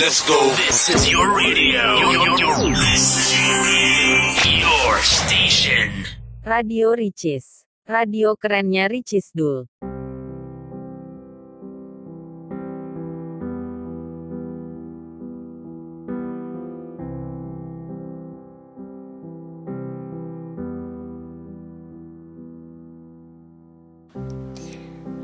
[0.00, 0.48] Let's go.
[0.56, 2.00] This is your radio.
[2.00, 2.72] Your, your,
[4.56, 6.08] your station.
[6.40, 7.68] Radio Ricis.
[7.84, 9.68] Radio kerennya Ricis Dul.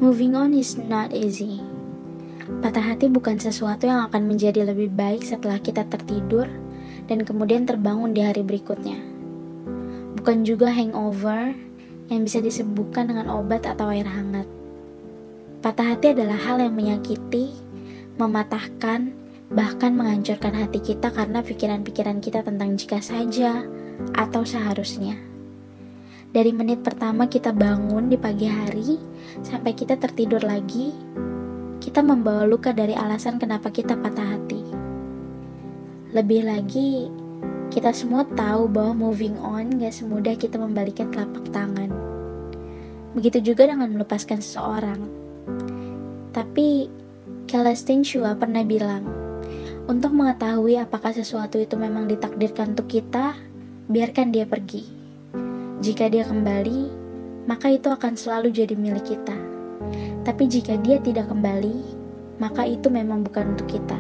[0.04, 1.64] Moving on is not easy.
[2.47, 6.46] Patah hati bukan sesuatu yang akan menjadi lebih baik setelah kita tertidur
[7.11, 9.03] dan kemudian terbangun di hari berikutnya.
[10.14, 11.59] Bukan juga hangover
[12.07, 14.46] yang bisa disembuhkan dengan obat atau air hangat.
[15.59, 17.51] Patah hati adalah hal yang menyakiti,
[18.14, 19.11] mematahkan,
[19.51, 23.67] bahkan menghancurkan hati kita karena pikiran-pikiran kita tentang jika saja
[24.15, 25.18] atau seharusnya.
[26.31, 29.03] Dari menit pertama kita bangun di pagi hari
[29.43, 30.95] sampai kita tertidur lagi,
[31.86, 34.58] kita membawa luka dari alasan kenapa kita patah hati.
[36.11, 37.06] Lebih lagi,
[37.70, 41.95] kita semua tahu bahwa moving on gak semudah kita membalikan telapak tangan.
[43.14, 44.98] Begitu juga dengan melepaskan seseorang.
[46.34, 46.91] Tapi,
[47.47, 49.07] Celestine Shua pernah bilang,
[49.87, 53.39] untuk mengetahui apakah sesuatu itu memang ditakdirkan untuk kita,
[53.87, 54.83] biarkan dia pergi.
[55.79, 56.91] Jika dia kembali,
[57.47, 59.45] maka itu akan selalu jadi milik kita.
[60.27, 61.87] Tapi jika dia tidak kembali,
[62.43, 63.95] maka itu memang bukan untuk kita.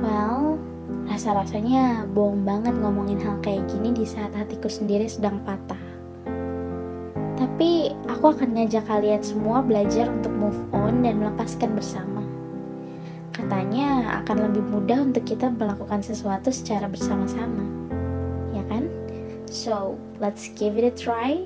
[0.00, 0.56] Well,
[1.04, 5.76] rasa-rasanya bohong banget ngomongin hal kayak gini di saat hatiku sendiri sedang patah.
[7.36, 12.24] Tapi aku akan ngajak kalian semua belajar untuk move on dan melepaskan bersama.
[13.36, 17.78] Katanya akan lebih mudah untuk kita melakukan sesuatu secara bersama-sama
[18.56, 18.88] ya kan?
[19.48, 21.44] So, let's give it a try.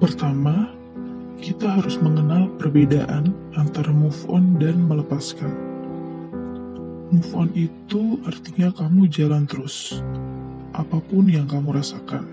[0.00, 0.72] Pertama,
[1.36, 5.52] kita harus mengenal perbedaan antara move on dan melepaskan.
[7.12, 10.00] Move on itu artinya kamu jalan terus.
[10.72, 12.24] Apa pun yang kamu rasakan,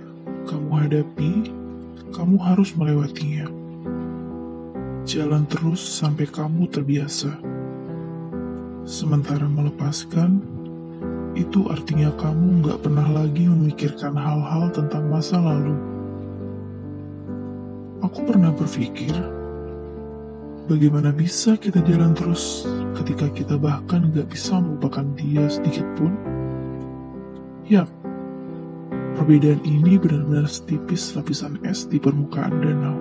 [0.47, 1.51] kamu hadapi,
[2.15, 3.51] kamu harus melewatinya
[5.07, 7.31] jalan terus sampai kamu terbiasa.
[8.83, 10.43] Sementara melepaskan,
[11.35, 15.96] itu artinya kamu nggak pernah lagi memikirkan hal-hal tentang masa lalu.
[17.97, 19.09] Aku pernah berpikir,
[20.69, 26.13] bagaimana bisa kita jalan terus ketika kita bahkan nggak bisa melupakan dia sedikit pun?
[27.65, 27.89] Yap,
[29.17, 32.97] perbedaan ini benar-benar setipis lapisan es di permukaan danau.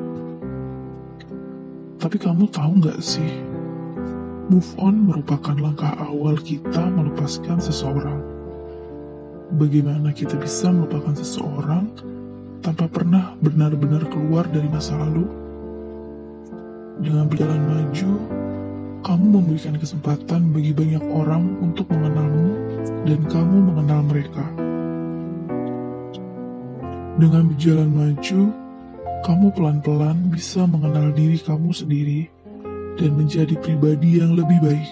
[2.01, 3.45] Tapi kamu tahu nggak sih,
[4.49, 8.25] move on merupakan langkah awal kita melepaskan seseorang.
[9.61, 11.85] Bagaimana kita bisa melupakan seseorang
[12.67, 15.23] tanpa pernah benar-benar keluar dari masa lalu?
[16.99, 18.11] Dengan berjalan maju,
[19.07, 22.51] kamu memberikan kesempatan bagi banyak orang untuk mengenalmu
[23.07, 24.43] dan kamu mengenal mereka.
[27.23, 28.41] Dengan berjalan maju,
[29.23, 32.27] kamu pelan-pelan bisa mengenal diri kamu sendiri
[32.99, 34.91] dan menjadi pribadi yang lebih baik.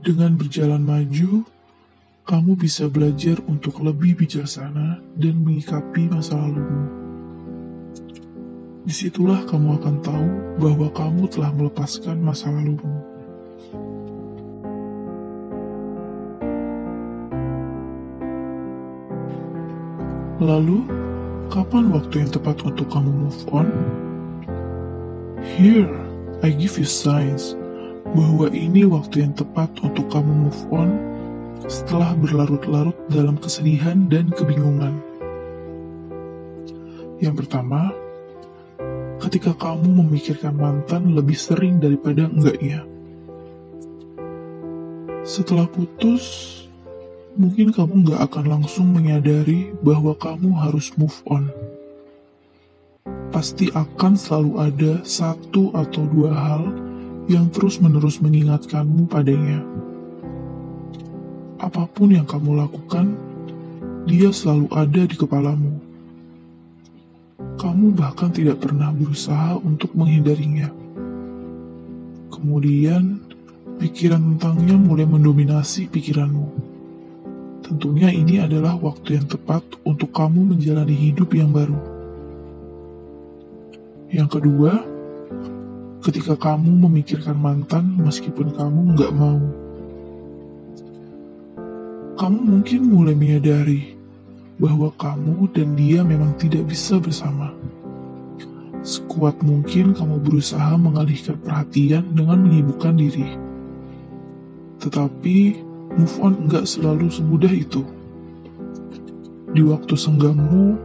[0.00, 1.44] Dengan berjalan maju,
[2.24, 6.88] kamu bisa belajar untuk lebih bijaksana dan mengikapi masa lalumu.
[8.88, 12.96] Di situlah kamu akan tahu bahwa kamu telah melepaskan masa lalumu.
[20.40, 20.80] Lalu,
[21.52, 23.68] kapan waktu yang tepat untuk kamu move on?
[25.44, 25.92] Here,
[26.40, 27.52] I give you signs
[28.16, 31.13] bahwa ini waktu yang tepat untuk kamu move on
[31.64, 35.00] setelah berlarut-larut dalam kesedihan dan kebingungan.
[37.24, 37.88] Yang pertama,
[39.24, 42.84] ketika kamu memikirkan mantan lebih sering daripada enggaknya.
[45.24, 46.24] Setelah putus,
[47.40, 51.48] mungkin kamu nggak akan langsung menyadari bahwa kamu harus move on.
[53.32, 56.62] Pasti akan selalu ada satu atau dua hal
[57.26, 59.73] yang terus-menerus mengingatkanmu padanya.
[61.64, 63.16] Apa pun yang kamu lakukan,
[64.04, 65.80] dia selalu ada di kepalamu.
[67.56, 70.68] Kamu bahkan tidak pernah berusaha untuk menghindarinya.
[72.28, 73.16] Kemudian,
[73.80, 76.52] pikiran tentangnya mulai mendominasi pikiranmu.
[77.64, 81.80] Tentunya ini adalah waktu yang tepat untuk kamu menjalani hidup yang baru.
[84.12, 84.84] Yang kedua,
[86.04, 89.63] ketika kamu memikirkan mantan meskipun kamu nggak mau.
[92.14, 93.98] Kamu mungkin mulai menyadari
[94.62, 97.50] bahwa kamu dan dia memang tidak bisa bersama.
[98.86, 103.34] Sekuat mungkin kamu berusaha mengalihkan perhatian dengan menyibukkan diri.
[104.78, 105.58] Tetapi
[105.98, 107.82] move on enggak selalu semudah itu.
[109.50, 110.78] Di waktu senggangmu,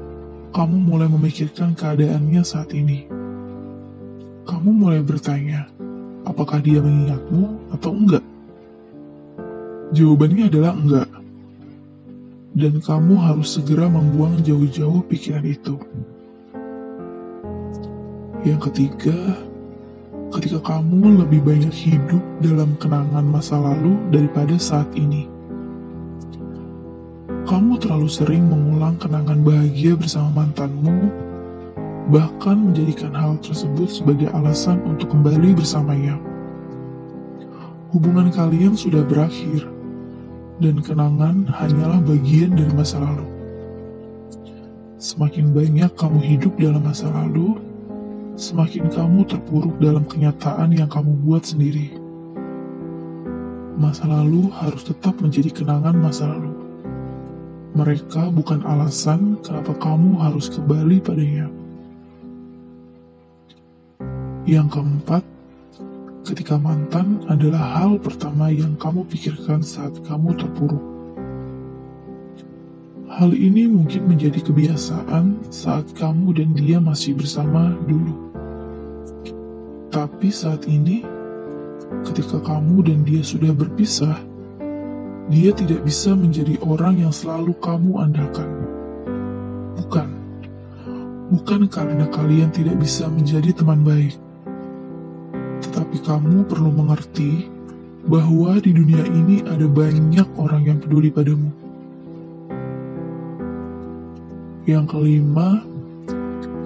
[0.49, 3.05] kamu mulai memikirkan keadaannya saat ini.
[4.49, 5.69] Kamu mulai bertanya,
[6.25, 8.25] apakah dia mengingatmu atau enggak?
[9.93, 11.18] Jawabannya adalah enggak.
[12.57, 15.77] Dan kamu harus segera membuang jauh-jauh pikiran itu.
[18.41, 19.17] Yang ketiga,
[20.33, 25.25] ketika kamu lebih banyak hidup dalam kenangan masa lalu daripada saat ini.
[27.49, 31.09] Kamu terlalu sering mengulang kenangan bahagia bersama mantanmu,
[32.13, 36.17] bahkan menjadikan hal tersebut sebagai alasan untuk kembali bersamanya.
[37.89, 39.65] Hubungan kalian sudah berakhir,
[40.59, 43.27] dan kenangan hanyalah bagian dari masa lalu.
[44.99, 47.55] Semakin banyak kamu hidup dalam masa lalu,
[48.35, 51.95] semakin kamu terpuruk dalam kenyataan yang kamu buat sendiri.
[53.79, 56.51] Masa lalu harus tetap menjadi kenangan masa lalu.
[57.79, 61.47] Mereka bukan alasan kenapa kamu harus kembali padanya.
[64.43, 65.23] Yang keempat,
[66.27, 70.83] ketika mantan adalah hal pertama yang kamu pikirkan saat kamu terpuruk.
[73.09, 78.15] Hal ini mungkin menjadi kebiasaan saat kamu dan dia masih bersama dulu.
[79.89, 81.01] Tapi saat ini,
[82.05, 84.21] ketika kamu dan dia sudah berpisah,
[85.33, 88.49] dia tidak bisa menjadi orang yang selalu kamu andalkan.
[89.81, 90.09] Bukan.
[91.33, 94.28] Bukan karena kalian tidak bisa menjadi teman baik.
[95.89, 97.49] Tetapi kamu perlu mengerti
[98.05, 101.49] bahwa di dunia ini ada banyak orang yang peduli padamu.
[104.69, 105.65] Yang kelima,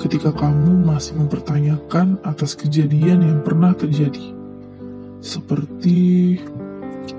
[0.04, 4.36] ketika kamu masih mempertanyakan atas kejadian yang pernah terjadi.
[5.24, 6.36] Seperti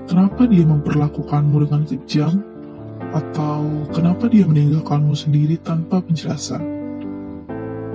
[0.05, 2.41] Kenapa dia memperlakukanmu dengan kejam?
[3.17, 6.61] Atau kenapa dia meninggalkanmu sendiri tanpa penjelasan?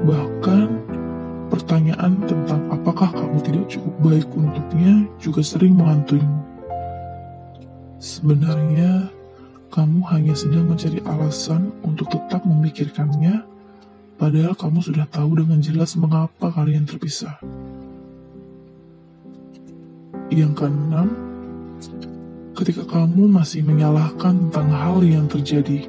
[0.02, 0.68] Bahkan,
[1.50, 6.40] pertanyaan tentang apakah kamu tidak cukup baik untuknya juga sering menghantuimu.
[8.00, 9.10] Sebenarnya,
[9.68, 13.44] kamu hanya sedang mencari alasan untuk tetap memikirkannya,
[14.16, 17.36] padahal kamu sudah tahu dengan jelas mengapa kalian terpisah.
[20.30, 21.12] Yang keenam,
[22.54, 25.88] ketika kamu masih menyalahkan tentang hal yang terjadi.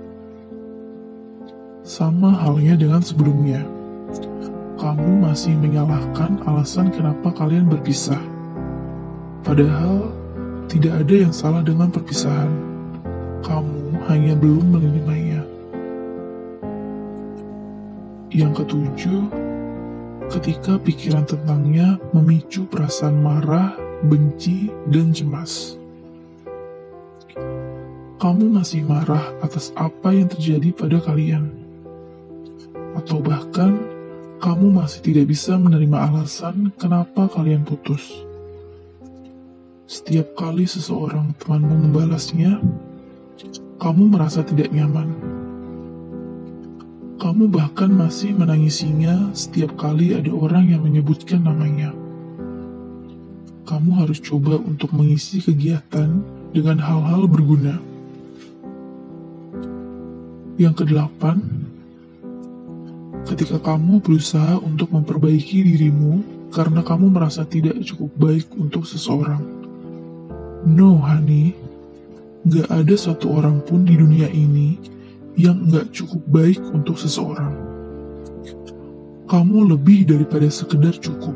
[1.81, 3.65] Sama halnya dengan sebelumnya,
[4.81, 8.17] kamu masih menyalahkan alasan kenapa kalian berpisah.
[9.45, 10.09] Padahal,
[10.65, 12.49] tidak ada yang salah dengan perpisahan.
[13.45, 15.45] Kamu hanya belum menerimanya.
[18.33, 19.21] Yang ketujuh,
[20.33, 23.77] ketika pikiran tentangnya memicu perasaan marah,
[24.09, 25.77] benci, dan cemas
[28.21, 31.49] kamu masih marah atas apa yang terjadi pada kalian,
[32.93, 33.81] atau bahkan
[34.41, 38.01] kamu masih tidak bisa menerima alasan kenapa kalian putus.
[39.85, 42.57] Setiap kali seseorang temanmu membalasnya,
[43.77, 45.13] kamu merasa tidak nyaman.
[47.21, 51.93] Kamu bahkan masih menangisinya setiap kali ada orang yang menyebutkan namanya.
[53.69, 56.17] Kamu harus coba untuk mengisi kegiatan
[56.49, 57.77] dengan hal-hal berguna
[60.57, 61.60] yang kedelapan,
[63.29, 69.41] ketika kamu berusaha untuk memperbaiki dirimu karena kamu merasa tidak cukup baik untuk seseorang.
[70.67, 71.55] No, honey.
[72.49, 74.77] Gak ada satu orang pun di dunia ini
[75.37, 77.53] yang gak cukup baik untuk seseorang.
[79.29, 81.33] Kamu lebih daripada sekedar cukup.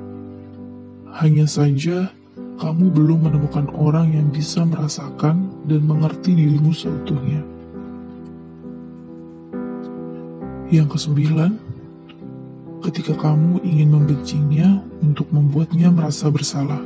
[1.15, 2.12] Hanya saja,
[2.60, 7.39] kamu belum menemukan orang yang bisa merasakan dan mengerti dirimu seutuhnya.
[10.74, 11.56] Yang kesembilan,
[12.86, 16.77] ketika kamu ingin membencinya untuk membuatnya merasa bersalah.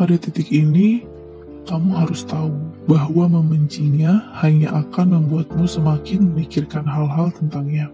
[0.00, 1.04] Pada titik ini,
[1.68, 2.56] kamu harus tahu
[2.88, 7.92] bahwa membencinya hanya akan membuatmu semakin memikirkan hal-hal tentangnya.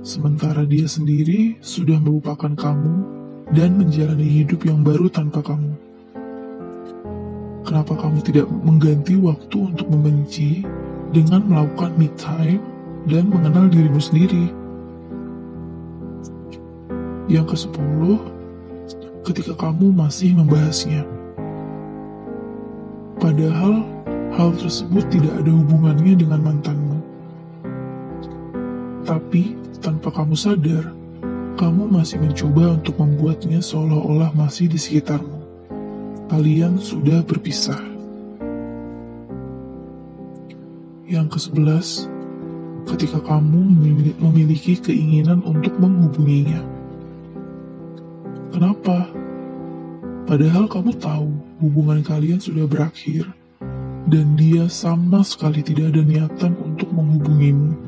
[0.00, 2.94] Sementara dia sendiri sudah melupakan kamu
[3.52, 5.76] dan menjalani hidup yang baru tanpa kamu.
[7.68, 10.64] Kenapa kamu tidak mengganti waktu untuk membenci
[11.12, 12.69] dengan melakukan me time
[13.08, 14.52] dan mengenal dirimu sendiri.
[17.30, 18.18] Yang ke-10,
[19.24, 21.06] ketika kamu masih membahasnya.
[23.20, 23.86] Padahal
[24.34, 26.98] hal tersebut tidak ada hubungannya dengan mantanmu.
[29.06, 30.90] Tapi, tanpa kamu sadar,
[31.60, 35.38] kamu masih mencoba untuk membuatnya seolah-olah masih di sekitarmu.
[36.32, 37.78] Kalian sudah berpisah.
[41.10, 42.19] Yang ke-11,
[42.96, 43.60] ketika kamu
[44.18, 46.58] memiliki keinginan untuk menghubunginya.
[48.50, 49.06] Kenapa?
[50.26, 51.30] Padahal kamu tahu
[51.62, 53.30] hubungan kalian sudah berakhir
[54.10, 57.78] dan dia sama sekali tidak ada niatan untuk menghubungimu.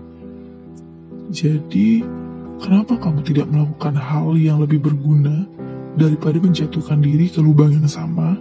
[1.32, 2.04] Jadi,
[2.62, 5.49] kenapa kamu tidak melakukan hal yang lebih berguna
[5.97, 8.38] daripada menjatuhkan diri ke lubang yang sama?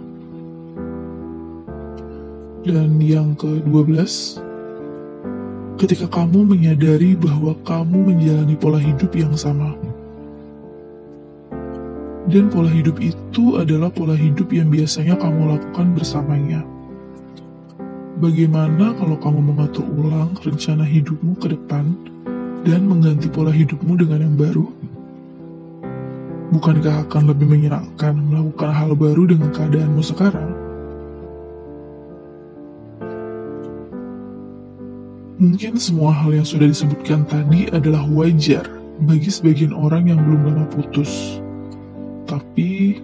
[2.62, 3.98] Dan yang ke-12,
[5.80, 9.72] ketika kamu menyadari bahwa kamu menjalani pola hidup yang sama.
[12.30, 16.62] Dan pola hidup itu adalah pola hidup yang biasanya kamu lakukan bersamanya.
[18.22, 21.90] Bagaimana kalau kamu mengatur ulang rencana hidupmu ke depan
[22.62, 24.66] dan mengganti pola hidupmu dengan yang baru?
[26.54, 30.61] Bukankah akan lebih menyenangkan melakukan hal baru dengan keadaanmu sekarang?
[35.42, 38.62] Mungkin semua hal yang sudah disebutkan tadi adalah wajar
[39.02, 41.42] bagi sebagian orang yang belum lama putus.
[42.30, 43.02] Tapi,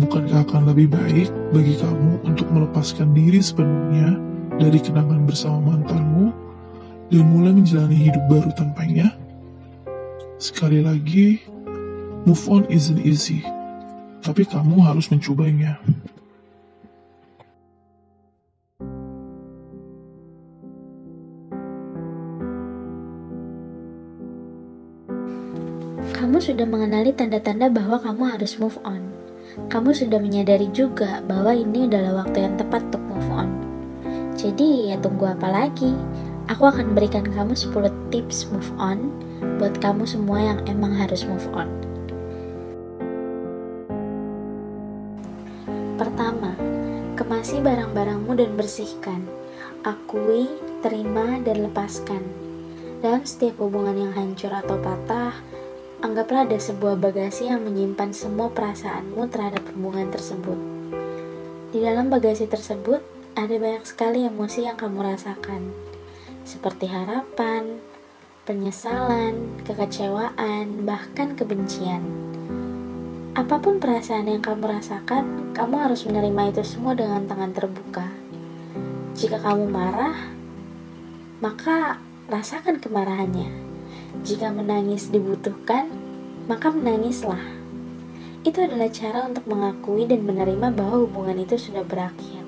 [0.00, 4.16] bukankah akan lebih baik bagi kamu untuk melepaskan diri sepenuhnya
[4.56, 6.32] dari kenangan bersama mantanmu
[7.12, 9.12] dan mulai menjalani hidup baru tanpanya?
[10.40, 11.36] Sekali lagi,
[12.24, 13.44] move on isn't easy,
[14.24, 15.76] tapi kamu harus mencobanya.
[26.38, 29.10] Kamu sudah mengenali tanda-tanda bahwa kamu harus move on.
[29.74, 33.50] Kamu sudah menyadari juga bahwa ini adalah waktu yang tepat untuk move on.
[34.38, 35.98] Jadi, ya tunggu apa lagi?
[36.46, 39.10] Aku akan berikan kamu 10 tips move on
[39.58, 41.66] buat kamu semua yang emang harus move on.
[45.98, 46.54] Pertama,
[47.18, 49.26] kemasi barang-barangmu dan bersihkan.
[49.82, 50.46] Akui,
[50.86, 52.22] terima, dan lepaskan.
[53.02, 55.34] Dalam setiap hubungan yang hancur atau patah,
[55.98, 60.54] Anggaplah ada sebuah bagasi yang menyimpan semua perasaanmu terhadap hubungan tersebut.
[61.74, 63.02] Di dalam bagasi tersebut,
[63.34, 65.74] ada banyak sekali emosi yang kamu rasakan,
[66.46, 67.82] seperti harapan,
[68.46, 72.06] penyesalan, kekecewaan, bahkan kebencian.
[73.34, 78.06] Apa pun perasaan yang kamu rasakan, kamu harus menerima itu semua dengan tangan terbuka.
[79.18, 80.30] Jika kamu marah,
[81.42, 81.98] maka
[82.30, 83.67] rasakan kemarahannya
[84.26, 85.90] jika menangis dibutuhkan,
[86.50, 87.42] maka menangislah.
[88.42, 92.42] Itu adalah cara untuk mengakui dan menerima bahwa hubungan itu sudah berakhir.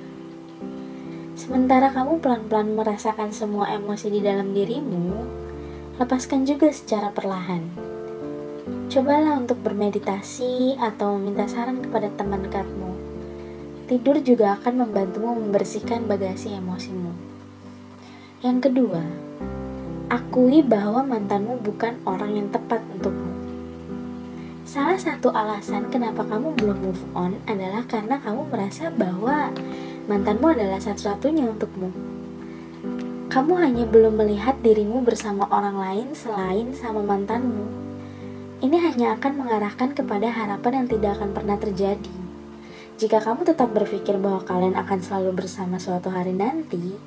[1.36, 5.24] Sementara kamu pelan-pelan merasakan semua emosi di dalam dirimu,
[6.00, 7.64] lepaskan juga secara perlahan.
[8.90, 12.90] Cobalah untuk bermeditasi atau meminta saran kepada teman dekatmu.
[13.86, 17.14] Tidur juga akan membantumu membersihkan bagasi emosimu.
[18.40, 19.29] Yang kedua,
[20.10, 23.30] Akui bahwa mantanmu bukan orang yang tepat untukmu.
[24.66, 29.54] Salah satu alasan kenapa kamu belum move on adalah karena kamu merasa bahwa
[30.10, 31.94] mantanmu adalah satu-satunya untukmu.
[33.30, 37.70] Kamu hanya belum melihat dirimu bersama orang lain selain sama mantanmu.
[38.66, 42.19] Ini hanya akan mengarahkan kepada harapan yang tidak akan pernah terjadi.
[43.00, 47.00] Jika kamu tetap berpikir bahwa kalian akan selalu bersama suatu hari nanti,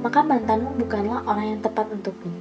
[0.00, 2.32] maka mantanmu bukanlah orang yang tepat untukmu.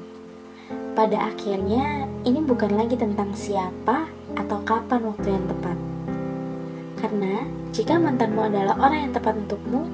[0.95, 4.07] Pada akhirnya, ini bukan lagi tentang siapa
[4.39, 5.77] atau kapan waktu yang tepat.
[7.03, 7.43] Karena
[7.75, 9.91] jika mantanmu adalah orang yang tepat untukmu,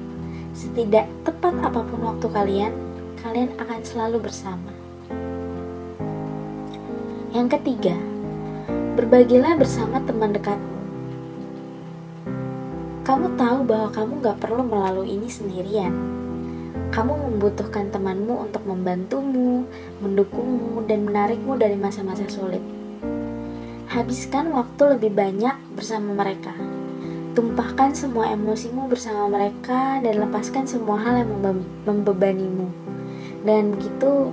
[0.54, 2.70] setidak tepat apa pun waktu kalian,
[3.18, 4.70] kalian akan selalu bersama.
[7.34, 7.98] Yang ketiga,
[8.94, 10.71] berbagilah bersama teman dekatmu.
[13.02, 16.22] Kamu tahu bahwa kamu gak perlu melalui ini sendirian
[16.92, 19.64] kamu membutuhkan temanmu untuk membantumu,
[20.04, 22.60] mendukungmu, dan menarikmu dari masa-masa sulit.
[23.88, 26.52] Habiskan waktu lebih banyak bersama mereka.
[27.32, 31.32] Tumpahkan semua emosimu bersama mereka dan lepaskan semua hal yang
[31.88, 32.68] membebanimu.
[33.40, 34.28] Dan begitu,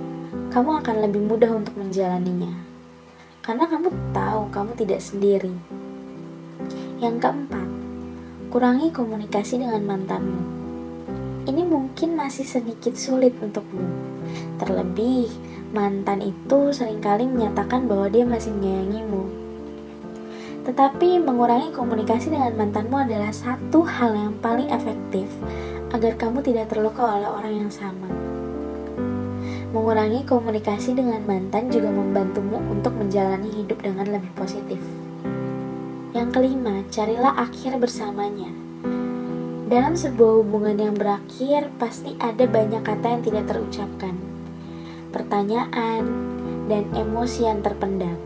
[0.52, 2.52] kamu akan lebih mudah untuk menjalaninya.
[3.40, 5.56] Karena kamu tahu kamu tidak sendiri.
[7.00, 7.59] Yang keempat,
[8.50, 10.60] kurangi komunikasi dengan mantanmu
[11.48, 13.82] ini mungkin masih sedikit sulit untukmu.
[14.60, 15.26] Terlebih,
[15.72, 19.24] mantan itu sering kali menyatakan bahwa dia masih menyayangimu.
[20.68, 25.26] Tetapi mengurangi komunikasi dengan mantanmu adalah satu hal yang paling efektif
[25.90, 28.06] agar kamu tidak terluka oleh orang yang sama.
[29.72, 34.99] Mengurangi komunikasi dengan mantan juga membantumu untuk menjalani hidup dengan lebih positif.
[36.10, 38.50] Yang kelima, carilah akhir bersamanya.
[39.70, 44.18] Dalam sebuah hubungan yang berakhir, pasti ada banyak kata yang tidak terucapkan,
[45.14, 46.02] pertanyaan,
[46.66, 48.18] dan emosi yang terpendam.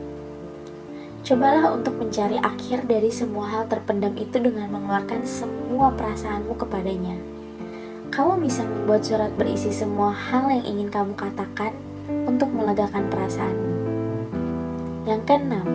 [1.25, 7.21] Cobalah untuk mencari akhir dari semua hal terpendam itu dengan mengeluarkan semua perasaanmu kepadanya.
[8.09, 11.77] Kamu bisa membuat surat berisi semua hal yang ingin kamu katakan
[12.25, 13.73] untuk melegakan perasaanmu.
[15.05, 15.67] Yang keenam,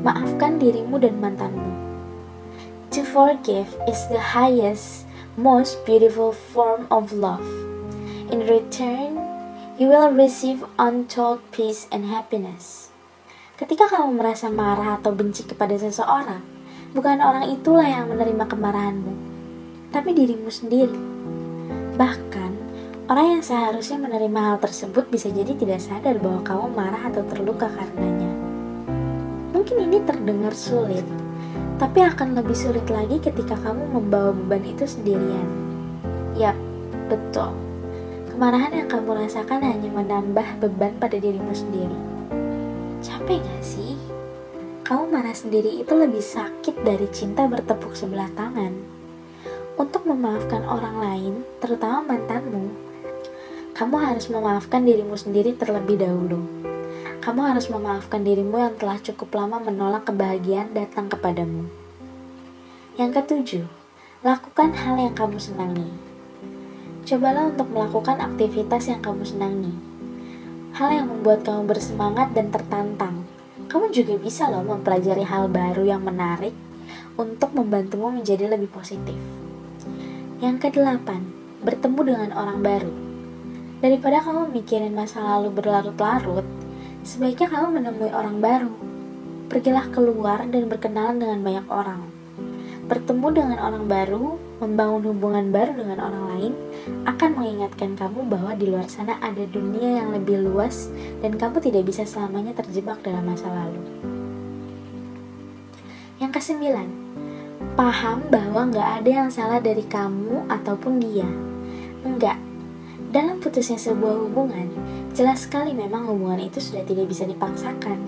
[0.00, 1.72] maafkan dirimu dan mantanmu.
[2.96, 5.06] To forgive is the highest,
[5.38, 7.44] most beautiful form of love.
[8.32, 9.20] In return,
[9.76, 12.90] you will receive untold peace and happiness.
[13.60, 16.40] Ketika kamu merasa marah atau benci kepada seseorang,
[16.96, 19.14] bukan orang itulah yang menerima kemarahanmu,
[19.92, 20.96] tapi dirimu sendiri.
[22.00, 22.50] Bahkan,
[23.12, 27.68] orang yang seharusnya menerima hal tersebut bisa jadi tidak sadar bahwa kamu marah atau terluka
[27.68, 28.39] karenanya.
[29.50, 31.02] Mungkin ini terdengar sulit,
[31.80, 35.48] tapi akan lebih sulit lagi ketika kamu membawa beban itu sendirian.
[36.38, 36.54] Yap,
[37.10, 37.50] betul.
[38.30, 41.98] Kemarahan yang kamu rasakan hanya menambah beban pada dirimu sendiri.
[43.02, 43.98] Capek gak sih?
[44.86, 48.74] Kamu marah sendiri itu lebih sakit dari cinta bertepuk sebelah tangan.
[49.78, 52.90] Untuk memaafkan orang lain, terutama mantanmu,
[53.72, 56.44] kamu harus memaafkan dirimu sendiri terlebih dahulu.
[57.20, 61.68] Kamu harus memaafkan dirimu yang telah cukup lama menolak kebahagiaan datang kepadamu.
[62.96, 63.66] Yang ketujuh,
[64.24, 65.84] lakukan hal yang kamu senangi.
[67.04, 69.76] Cobalah untuk melakukan aktivitas yang kamu senangi.
[70.72, 73.28] Hal yang membuat kamu bersemangat dan tertantang.
[73.68, 76.56] Kamu juga bisa loh mempelajari hal baru yang menarik
[77.20, 79.20] untuk membantumu menjadi lebih positif.
[80.40, 81.28] Yang kedelapan,
[81.60, 82.92] bertemu dengan orang baru.
[83.84, 86.59] Daripada kamu mikirin masa lalu berlarut-larut,
[87.02, 88.72] sebaiknya kamu menemui orang baru.
[89.50, 92.02] Pergilah keluar dan berkenalan dengan banyak orang.
[92.86, 96.52] Bertemu dengan orang baru, membangun hubungan baru dengan orang lain,
[97.06, 100.90] akan mengingatkan kamu bahwa di luar sana ada dunia yang lebih luas
[101.22, 103.82] dan kamu tidak bisa selamanya terjebak dalam masa lalu.
[106.18, 106.88] Yang kesembilan,
[107.78, 111.26] paham bahwa nggak ada yang salah dari kamu ataupun dia.
[112.02, 112.36] Enggak,
[113.10, 114.70] dalam putusnya sebuah hubungan,
[115.10, 117.98] jelas sekali memang hubungan itu sudah tidak bisa dipaksakan.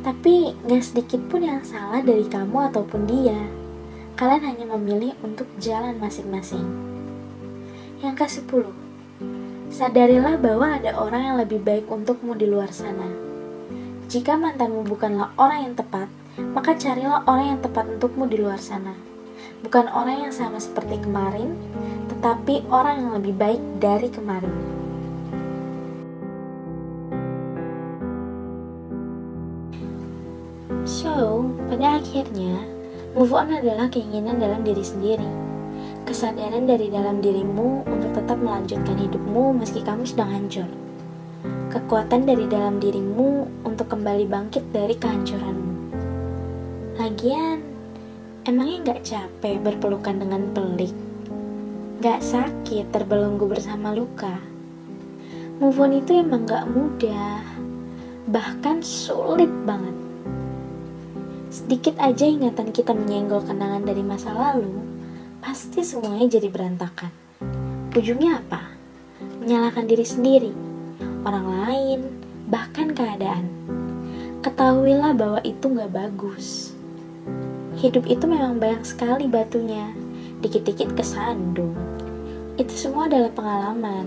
[0.00, 3.36] Tapi gak sedikit pun yang salah dari kamu ataupun dia.
[4.16, 6.64] Kalian hanya memilih untuk jalan masing-masing.
[8.00, 8.64] Yang ke-10.
[9.70, 13.06] Sadarilah bahwa ada orang yang lebih baik untukmu di luar sana.
[14.10, 16.10] Jika mantanmu bukanlah orang yang tepat,
[16.56, 18.96] maka carilah orang yang tepat untukmu di luar sana.
[19.60, 21.54] Bukan orang yang sama seperti kemarin,
[22.10, 24.79] tetapi orang yang lebih baik dari kemarin.
[31.20, 32.64] So, pada akhirnya,
[33.12, 35.28] move on adalah keinginan dalam diri sendiri.
[36.08, 40.64] Kesadaran dari dalam dirimu untuk tetap melanjutkan hidupmu meski kamu sedang hancur.
[41.76, 45.92] Kekuatan dari dalam dirimu untuk kembali bangkit dari kehancuranmu.
[46.96, 47.68] Lagian,
[48.48, 50.96] emangnya gak capek berpelukan dengan pelik?
[52.00, 54.40] Gak sakit terbelenggu bersama luka?
[55.60, 57.44] Move on itu emang gak mudah,
[58.24, 59.99] bahkan sulit banget.
[61.50, 64.70] Sedikit aja ingatan kita menyenggol kenangan dari masa lalu,
[65.42, 67.10] pasti semuanya jadi berantakan.
[67.90, 68.70] Ujungnya apa?
[69.42, 70.54] Menyalahkan diri sendiri,
[71.26, 72.00] orang lain,
[72.46, 73.50] bahkan keadaan.
[74.46, 76.70] Ketahuilah bahwa itu gak bagus.
[77.82, 79.90] Hidup itu memang banyak sekali batunya,
[80.46, 81.74] dikit-dikit kesandung.
[82.62, 84.06] Itu semua adalah pengalaman.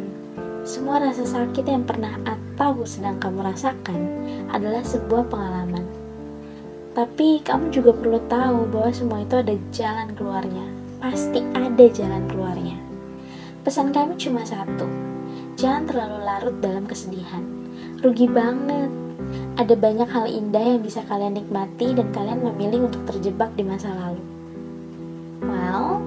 [0.64, 4.00] Semua rasa sakit yang pernah atau sedang kamu rasakan
[4.48, 5.63] adalah sebuah pengalaman.
[6.94, 10.66] Tapi kamu juga perlu tahu bahwa semua itu ada jalan keluarnya.
[11.02, 12.78] Pasti ada jalan keluarnya.
[13.66, 14.86] Pesan kami cuma satu.
[15.58, 17.42] Jangan terlalu larut dalam kesedihan.
[18.06, 18.94] Rugi banget.
[19.58, 23.90] Ada banyak hal indah yang bisa kalian nikmati dan kalian memilih untuk terjebak di masa
[23.90, 24.22] lalu.
[25.42, 25.98] Well,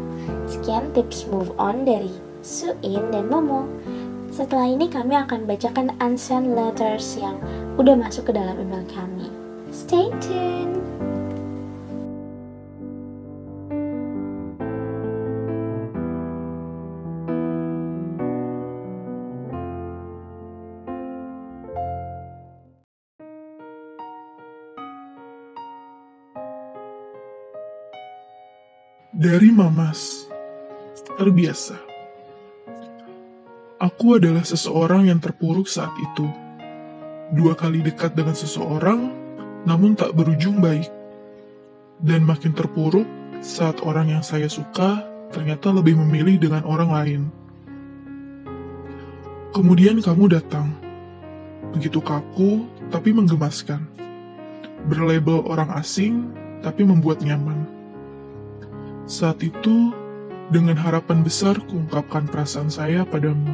[0.46, 2.14] sekian tips move on dari
[2.46, 3.66] Suin dan Momo.
[4.30, 7.42] Setelah ini kami akan bacakan unsent letters yang
[7.74, 9.35] udah masuk ke dalam email kami.
[9.86, 10.74] Stay tuned.
[29.14, 30.26] Dari Mamas,
[31.14, 31.78] terbiasa.
[33.78, 36.26] Aku adalah seseorang yang terpuruk saat itu.
[37.38, 39.25] Dua kali dekat dengan seseorang,
[39.66, 40.88] namun tak berujung baik.
[41.98, 43.04] Dan makin terpuruk
[43.42, 45.02] saat orang yang saya suka
[45.34, 47.22] ternyata lebih memilih dengan orang lain.
[49.50, 50.70] Kemudian kamu datang.
[51.74, 53.82] Begitu kaku, tapi menggemaskan.
[54.86, 56.30] Berlabel orang asing,
[56.62, 57.66] tapi membuat nyaman.
[59.08, 59.90] Saat itu,
[60.52, 63.50] dengan harapan besar kuungkapkan perasaan saya padamu.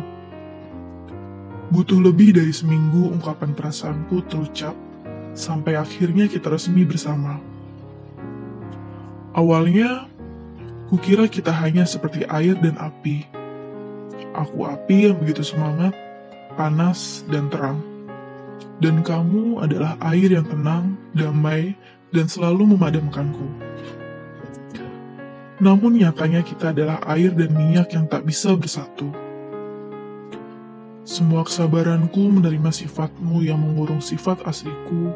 [1.72, 4.76] Butuh lebih dari seminggu ungkapan perasaanku terucap,
[5.32, 7.40] sampai akhirnya kita resmi bersama.
[9.32, 10.08] Awalnya,
[10.92, 13.24] kukira kita hanya seperti air dan api.
[14.36, 15.96] Aku api yang begitu semangat,
[16.56, 17.80] panas, dan terang.
[18.80, 21.72] Dan kamu adalah air yang tenang, damai,
[22.12, 23.48] dan selalu memadamkanku.
[25.62, 29.21] Namun nyatanya kita adalah air dan minyak yang tak bisa bersatu.
[31.02, 35.10] Semua kesabaranku menerima sifatmu yang mengurung sifat asliku.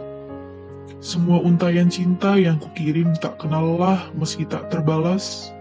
[0.99, 5.55] Semua untayan cinta yang kukirim tak kenal lelah meski tak terbalas.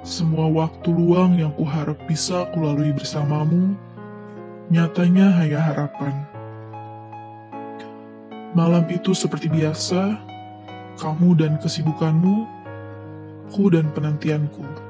[0.00, 3.76] Semua waktu luang yang kuharap bisa kulalui bersamamu,
[4.72, 6.14] nyatanya hanya harapan.
[8.56, 10.16] Malam itu seperti biasa,
[10.96, 12.48] kamu dan kesibukanmu
[13.52, 14.87] ku dan penantianku.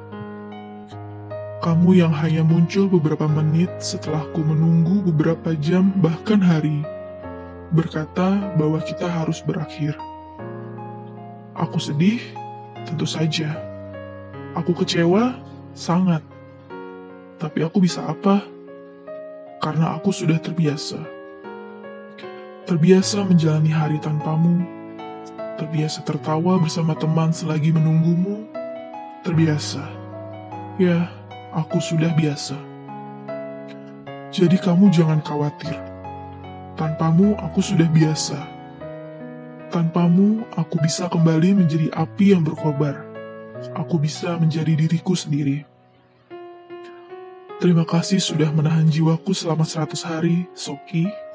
[1.58, 6.86] Kamu yang hanya muncul beberapa menit setelah ku menunggu beberapa jam bahkan hari,
[7.74, 9.98] berkata bahwa kita harus berakhir.
[11.58, 12.22] Aku sedih,
[12.86, 13.58] tentu saja.
[14.54, 15.34] Aku kecewa,
[15.74, 16.22] sangat.
[17.42, 18.38] Tapi aku bisa apa?
[19.58, 21.02] Karena aku sudah terbiasa.
[22.70, 24.62] Terbiasa menjalani hari tanpamu,
[25.58, 28.46] terbiasa tertawa bersama teman selagi menunggumu,
[29.26, 29.82] terbiasa.
[30.78, 31.10] Ya,
[31.52, 32.58] aku sudah biasa.
[34.28, 35.76] Jadi kamu jangan khawatir.
[36.76, 38.38] Tanpamu aku sudah biasa.
[39.72, 43.04] Tanpamu aku bisa kembali menjadi api yang berkobar.
[43.74, 45.66] Aku bisa menjadi diriku sendiri.
[47.58, 51.27] Terima kasih sudah menahan jiwaku selama 100 hari, Soki.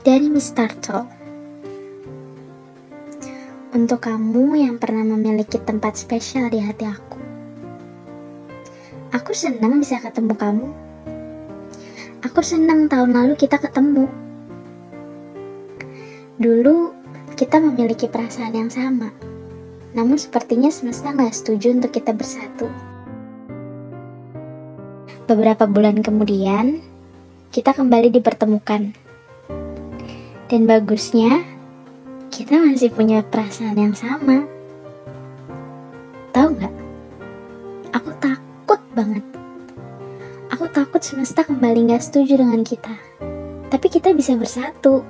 [0.00, 1.04] Dari Miss Turtle
[3.76, 7.20] Untuk kamu yang pernah memiliki tempat spesial di hati aku
[9.12, 10.68] Aku senang bisa ketemu kamu.
[12.24, 14.08] Aku senang tahun lalu kita ketemu.
[16.40, 16.96] Dulu
[17.36, 19.12] kita memiliki perasaan yang sama
[19.92, 22.72] Namun sepertinya semesta nggak setuju untuk kita bersatu.
[25.28, 26.80] Beberapa bulan kemudian,
[27.52, 28.96] kita kembali dipertemukan
[30.50, 31.46] dan bagusnya,
[32.26, 34.42] kita masih punya perasaan yang sama.
[36.34, 36.74] Tahu nggak?
[37.94, 39.22] Aku takut banget.
[40.50, 42.90] Aku takut semesta kembali nggak setuju dengan kita.
[43.70, 45.06] Tapi kita bisa bersatu.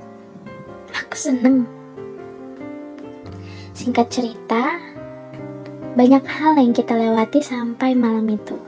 [0.93, 1.65] Aku seneng.
[3.73, 4.77] Singkat cerita,
[5.97, 8.61] banyak hal yang kita lewati sampai malam itu.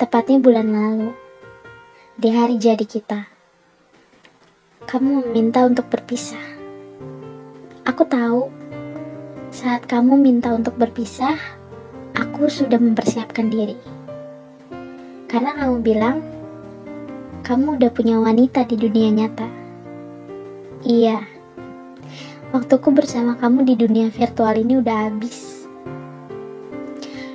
[0.00, 1.12] Tepatnya bulan lalu,
[2.16, 3.33] di hari jadi kita
[4.94, 6.38] kamu meminta untuk berpisah.
[7.82, 8.46] Aku tahu,
[9.50, 11.34] saat kamu minta untuk berpisah,
[12.14, 13.74] aku sudah mempersiapkan diri.
[15.26, 16.22] Karena kamu bilang,
[17.42, 19.50] kamu udah punya wanita di dunia nyata.
[20.86, 21.26] Iya,
[22.54, 25.66] waktuku bersama kamu di dunia virtual ini udah habis.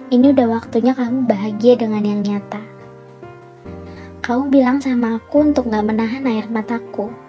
[0.07, 2.63] Ini udah waktunya kamu bahagia dengan yang nyata.
[4.23, 7.27] Kamu bilang sama aku untuk gak menahan air mataku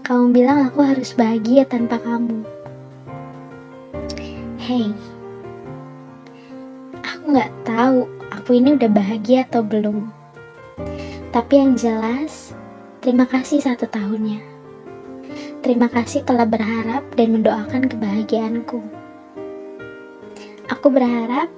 [0.00, 2.40] kamu bilang aku harus bahagia tanpa kamu.
[4.56, 4.90] Hey,
[7.04, 10.08] aku nggak tahu aku ini udah bahagia atau belum.
[11.30, 12.56] Tapi yang jelas,
[13.04, 14.42] terima kasih satu tahunnya.
[15.60, 18.80] Terima kasih telah berharap dan mendoakan kebahagiaanku.
[20.72, 21.52] Aku berharap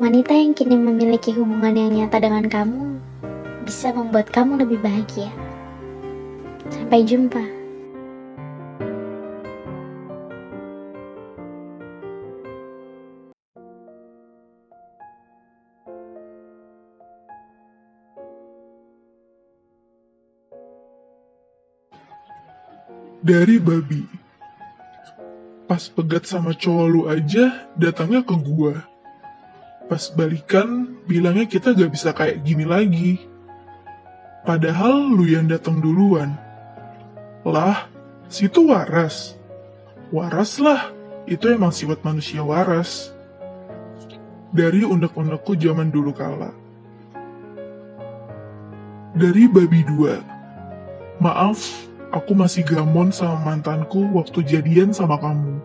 [0.00, 2.98] wanita yang kini memiliki hubungan yang nyata dengan kamu
[3.62, 5.30] bisa membuat kamu lebih bahagia.
[6.72, 7.44] Sampai jumpa.
[23.24, 24.04] Dari babi.
[25.64, 28.84] Pas pegat sama cowok lu aja, datangnya ke gua.
[29.88, 33.24] Pas balikan, bilangnya kita gak bisa kayak gini lagi.
[34.44, 36.43] Padahal lu yang datang duluan.
[37.44, 37.92] Lah,
[38.32, 39.36] situ waras.
[40.08, 40.96] Waras lah,
[41.28, 43.12] itu emang sifat manusia waras.
[44.48, 46.56] Dari undek-undekku zaman dulu kala.
[49.12, 50.24] Dari babi dua.
[51.20, 51.84] Maaf,
[52.16, 55.60] aku masih gamon sama mantanku waktu jadian sama kamu.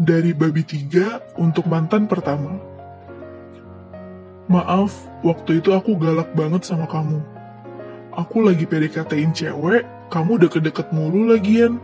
[0.00, 2.56] Dari babi tiga untuk mantan pertama.
[4.48, 7.33] Maaf, waktu itu aku galak banget sama kamu.
[8.14, 11.82] Aku lagi PDKT-in cewek, kamu deket-deket mulu lagian.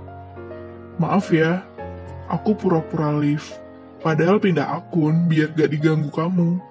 [1.02, 1.66] Maaf ya,
[2.30, 3.58] aku pura-pura live.
[3.98, 6.62] Padahal pindah akun biar gak diganggu kamu.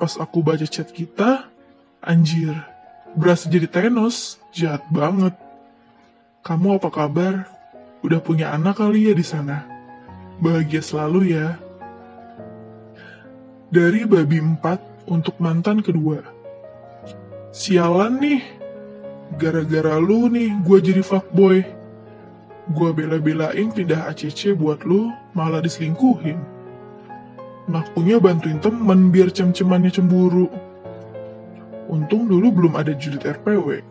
[0.00, 1.52] Pas aku baca chat kita,
[2.00, 2.56] anjir,
[3.12, 5.36] berasa jadi Thanos, jahat banget.
[6.40, 7.44] Kamu apa kabar?
[8.00, 9.68] Udah punya anak kali ya di sana?
[10.40, 11.60] Bahagia selalu ya.
[13.68, 14.80] Dari babi empat
[15.12, 16.33] untuk mantan kedua.
[17.54, 18.42] Sialan nih,
[19.38, 21.62] gara-gara lu nih gue jadi fuckboy.
[22.74, 26.34] Gue bela-belain pindah ACC buat lu, malah diselingkuhin.
[27.70, 30.50] Ngakunya bantuin temen biar cem-cemannya cemburu.
[31.86, 33.86] Untung dulu belum ada julid RPW.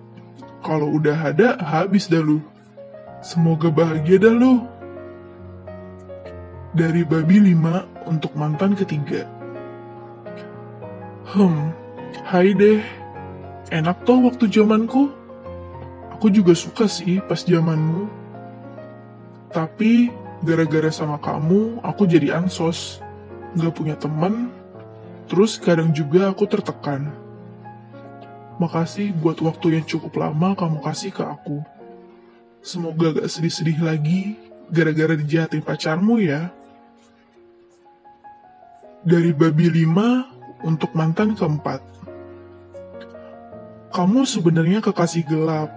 [0.59, 2.43] Kalau udah ada, habis dah lu.
[3.23, 4.59] Semoga bahagia dah lu.
[6.75, 9.23] Dari babi 5 untuk mantan ketiga.
[11.31, 11.71] Hmm,
[12.27, 13.02] hai deh.
[13.73, 15.09] Enak toh waktu zamanku.
[16.13, 18.05] Aku juga suka sih pas zamanmu.
[19.49, 20.13] Tapi
[20.45, 23.01] gara-gara sama kamu, aku jadi ansos.
[23.57, 24.53] Gak punya teman.
[25.25, 27.17] Terus kadang juga aku tertekan.
[28.61, 31.65] Makasih buat waktu yang cukup lama kamu kasih ke aku.
[32.61, 34.37] Semoga gak sedih-sedih lagi
[34.69, 36.53] gara-gara dijahatin pacarmu ya.
[39.01, 41.92] Dari babi 5 untuk mantan keempat.
[43.93, 45.69] Kamu sebenarnya kekasih gelap.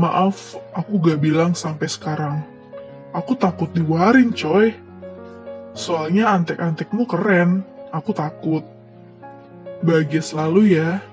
[0.00, 2.40] Maaf, aku gak bilang sampai sekarang.
[3.12, 4.72] Aku takut diwarin coy.
[5.76, 7.60] Soalnya antek-antekmu keren,
[7.92, 8.64] aku takut.
[9.84, 11.04] Bahagia selalu ya.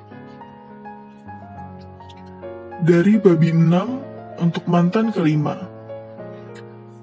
[2.87, 5.59] Dari babi 6 untuk mantan kelima.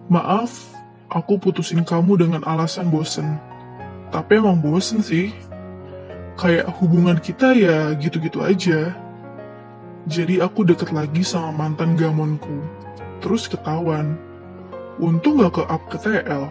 [0.08, 0.72] Maaf,
[1.12, 3.36] aku putusin kamu dengan alasan bosen.
[4.08, 5.51] Tapi emang bosen sih.
[6.42, 8.90] Kayak hubungan kita ya gitu-gitu aja.
[10.10, 12.66] Jadi aku deket lagi sama mantan gamonku.
[13.22, 14.18] Terus ketahuan.
[14.98, 16.50] Untung gak ke up ke TL.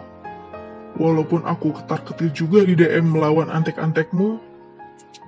[0.96, 4.40] Walaupun aku ketar-ketir juga di DM melawan antek-antekmu,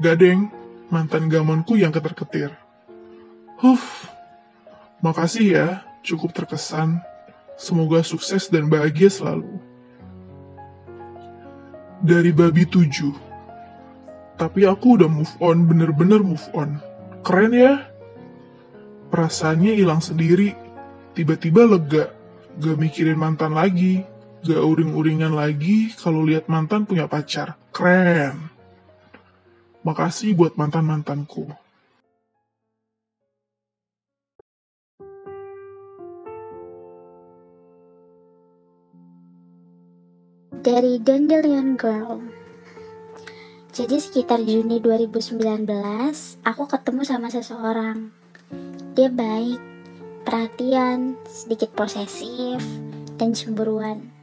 [0.01, 0.49] gadeng,
[0.89, 2.49] mantan gamonku yang ketar-ketir.
[3.61, 4.09] Huff,
[5.05, 5.69] makasih ya,
[6.01, 7.05] cukup terkesan.
[7.61, 9.61] Semoga sukses dan bahagia selalu.
[12.01, 13.34] Dari babi 7.
[14.35, 16.83] Tapi aku udah move on, bener-bener move on.
[17.23, 17.87] Keren ya?
[19.15, 20.59] Perasaannya hilang sendiri.
[21.15, 22.11] Tiba-tiba lega.
[22.59, 24.03] Gak mikirin mantan lagi.
[24.43, 27.55] Gak uring-uringan lagi kalau lihat mantan punya pacar.
[27.71, 28.51] Keren.
[29.87, 31.47] Makasih buat mantan-mantanku.
[40.65, 42.34] Dari Dandelion Girl
[43.75, 45.67] Jadi sekitar Juni 2019
[46.47, 48.15] Aku ketemu sama seseorang.
[48.95, 49.59] Dia baik
[50.23, 52.63] Perhatian Sedikit posesif
[53.19, 54.15] Dan cemburuan.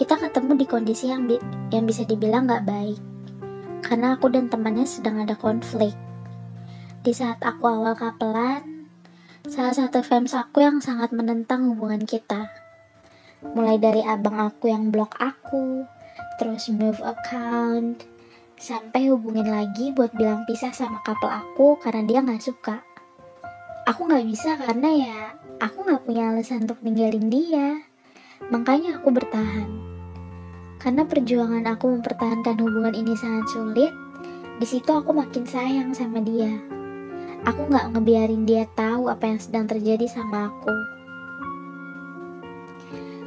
[0.00, 1.36] Kita ketemu di kondisi yang, bi
[1.76, 2.96] yang bisa dibilang gak baik.
[3.84, 5.92] Karena aku dan temannya sedang ada konflik.
[7.04, 8.88] Di saat aku awal kapelan
[9.44, 12.48] Salah satu fans aku yang sangat menentang hubungan kita.
[13.44, 15.84] Mulai dari abang aku yang blok aku,
[16.40, 18.13] terus move account,
[18.58, 22.82] sampai hubungin lagi buat bilang pisah sama couple aku karena dia nggak suka.
[23.84, 25.18] Aku nggak bisa karena ya
[25.60, 27.82] aku nggak punya alasan untuk ninggalin dia,
[28.48, 29.68] makanya aku bertahan.
[30.80, 33.92] Karena perjuangan aku mempertahankan hubungan ini sangat sulit,
[34.60, 36.52] di situ aku makin sayang sama dia.
[37.44, 40.72] Aku nggak ngebiarin dia tahu apa yang sedang terjadi sama aku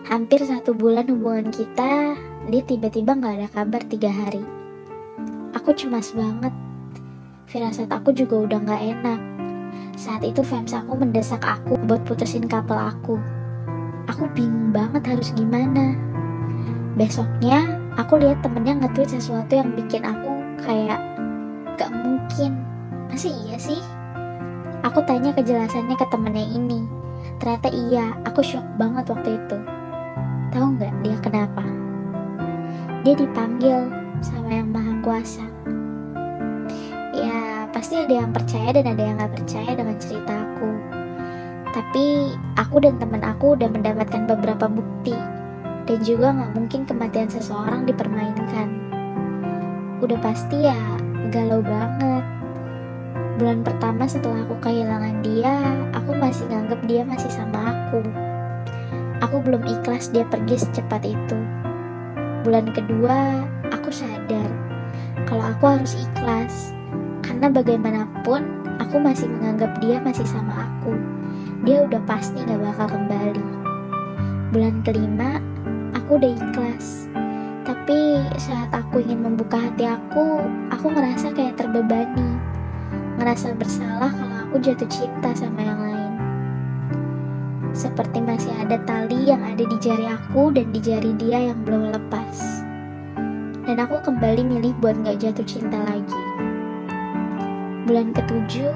[0.07, 2.15] Hampir satu bulan hubungan kita,
[2.47, 4.57] dia tiba-tiba gak ada kabar tiga hari.
[5.67, 6.56] Aku cemas banget.
[7.43, 9.19] Firasat aku juga udah gak enak.
[9.99, 13.19] Saat itu fans aku mendesak aku buat putusin couple aku.
[14.08, 15.91] Aku bingung banget harus gimana.
[16.95, 21.03] Besoknya, aku lihat temennya nge-tweet sesuatu yang bikin aku kayak
[21.75, 22.63] gak mungkin.
[23.12, 23.84] Masih iya sih?
[24.88, 26.88] Aku tanya kejelasannya ke temennya ini.
[27.43, 29.60] Ternyata iya, aku shock banget waktu itu.
[30.56, 31.63] Tahu nggak dia kenapa?
[33.03, 33.91] Dia dipanggil
[34.23, 35.57] sama yang maha kuasa.
[37.77, 40.69] Pasti ada yang percaya dan ada yang nggak percaya dengan cerita aku.
[41.77, 45.13] Tapi aku dan teman aku udah mendapatkan beberapa bukti
[45.85, 48.81] dan juga nggak mungkin kematian seseorang dipermainkan.
[50.01, 50.73] Udah pasti ya
[51.29, 52.25] galau banget.
[53.37, 55.53] Bulan pertama setelah aku kehilangan dia,
[55.93, 58.01] aku masih nganggep dia masih sama aku.
[59.21, 61.37] Aku belum ikhlas dia pergi secepat itu.
[62.41, 64.49] Bulan kedua, aku sadar
[65.29, 66.76] kalau aku harus ikhlas.
[67.38, 68.41] Karena bagaimanapun,
[68.82, 70.97] aku masih menganggap dia masih sama aku.
[71.69, 73.45] Dia udah pasti gak bakal kembali.
[74.50, 75.38] Bulan kelima,
[75.93, 77.06] aku udah ikhlas.
[77.62, 82.41] Tapi saat aku ingin membuka hati aku, aku ngerasa kayak terbebani
[83.21, 86.13] ngerasa bersalah kalau aku jatuh cinta sama yang lain.
[87.69, 91.93] Seperti masih ada tali yang ada di jari aku dan di jari dia yang belum
[91.93, 92.65] lepas.
[93.62, 96.26] Dan aku kembali milih buat gak jatuh cinta lagi.
[97.88, 98.67] Bulan ketujuh,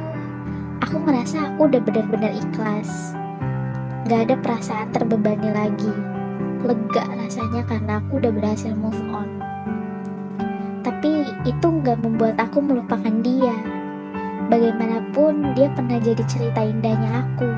[0.80, 3.12] aku ngerasa aku udah benar-benar ikhlas.
[4.08, 5.91] Gak ada perasaan terbebani lagi.
[6.63, 9.28] Lega rasanya karena aku udah berhasil move on.
[10.88, 13.52] Tapi itu gak membuat aku melupakan dia
[14.47, 17.52] bagaimanapun dia pernah jadi cerita indahnya aku.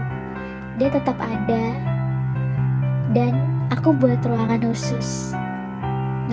[0.82, 1.66] Dia tetap ada
[3.14, 3.38] dan
[3.70, 5.38] aku buat ruangan khusus.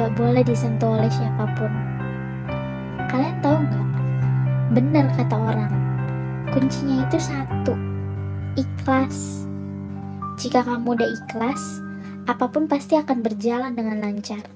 [0.00, 1.72] Gak boleh disentuh oleh siapa pun.
[3.12, 3.89] Kalian tahu gak?
[4.70, 5.74] Benar kata orang.
[6.54, 7.74] Kuncinya itu satu.
[8.54, 9.42] Ikhlas.
[10.38, 11.83] Jika kamu udah ikhlas,
[12.30, 14.46] apa pun pasti akan berjalan dengan lancar.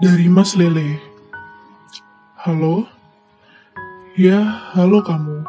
[0.00, 0.96] Dari Mas Lele.
[2.40, 2.95] Halo?
[4.16, 4.40] Ya,
[4.72, 5.44] halo kamu.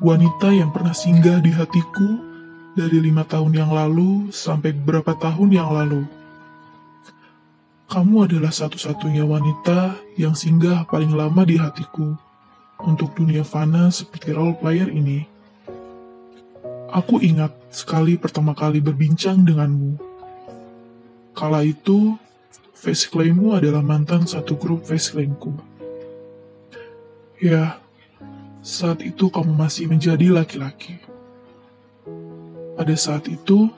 [0.00, 2.24] Wanita yang pernah singgah di hatiku
[2.72, 6.08] dari lima tahun yang lalu sampai beberapa tahun yang lalu.
[7.84, 12.16] Kamu adalah satu-satunya wanita yang singgah paling lama di hatiku
[12.80, 15.28] untuk dunia fana seperti role player ini.
[16.96, 20.00] Aku ingat sekali pertama kali berbincang denganmu.
[21.36, 22.16] Kala itu,
[22.72, 25.75] face claimmu adalah mantan satu grup face claimku.
[27.36, 27.76] Ya,
[28.64, 30.96] saat itu kamu masih menjadi laki-laki.
[32.72, 33.68] Pada saat itu,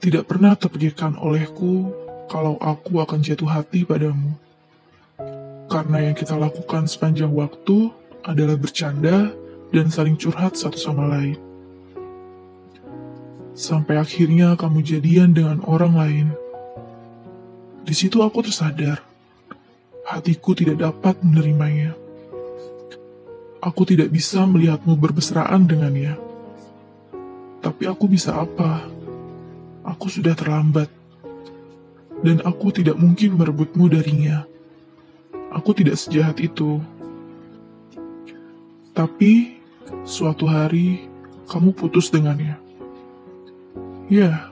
[0.00, 1.92] tidak pernah terpikirkan olehku
[2.32, 4.32] kalau aku akan jatuh hati padamu.
[5.68, 7.92] Karena yang kita lakukan sepanjang waktu
[8.24, 9.28] adalah bercanda
[9.76, 11.36] dan saling curhat satu sama lain.
[13.52, 16.28] Sampai akhirnya kamu jadian dengan orang lain.
[17.84, 19.04] Di situ aku tersadar,
[20.08, 21.92] hatiku tidak dapat menerimanya.
[23.60, 26.16] Aku tidak bisa melihatmu berbesraan dengannya.
[27.60, 28.88] Tapi aku bisa apa?
[29.84, 30.88] Aku sudah terlambat.
[32.24, 34.48] Dan aku tidak mungkin merebutmu darinya.
[35.52, 36.80] Aku tidak sejahat itu.
[38.96, 39.60] Tapi,
[40.08, 41.08] suatu hari,
[41.44, 42.56] kamu putus dengannya.
[44.08, 44.48] Ya,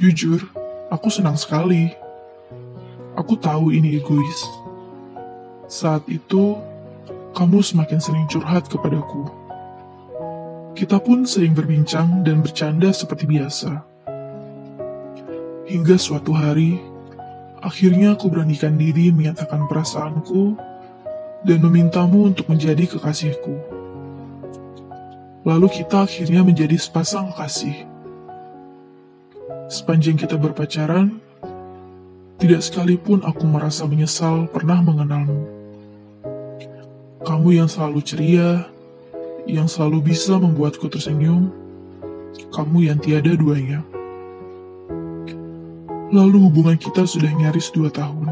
[0.00, 0.40] jujur,
[0.88, 1.92] aku senang sekali.
[3.12, 4.48] Aku tahu ini egois.
[5.68, 6.56] Saat itu,
[7.38, 9.30] kamu semakin sering curhat kepadaku.
[10.74, 13.78] Kita pun sering berbincang dan bercanda seperti biasa.
[15.70, 16.82] Hingga suatu hari,
[17.62, 20.58] akhirnya aku beranikan diri menyatakan perasaanku
[21.46, 23.54] dan memintamu untuk menjadi kekasihku.
[25.46, 27.86] Lalu kita akhirnya menjadi sepasang kekasih.
[29.70, 31.22] Sepanjang kita berpacaran,
[32.42, 35.57] tidak sekalipun aku merasa menyesal pernah mengenalmu.
[37.18, 38.70] Kamu yang selalu ceria,
[39.42, 41.50] yang selalu bisa membuatku tersenyum,
[42.54, 43.82] kamu yang tiada duanya.
[46.14, 48.30] Lalu hubungan kita sudah nyaris dua tahun.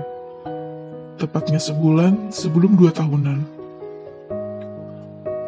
[1.19, 3.43] Tepatnya sebulan sebelum dua tahunan.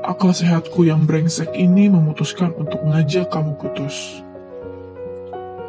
[0.03, 4.19] Akal sehatku yang brengsek ini memutuskan untuk mengajak kamu putus.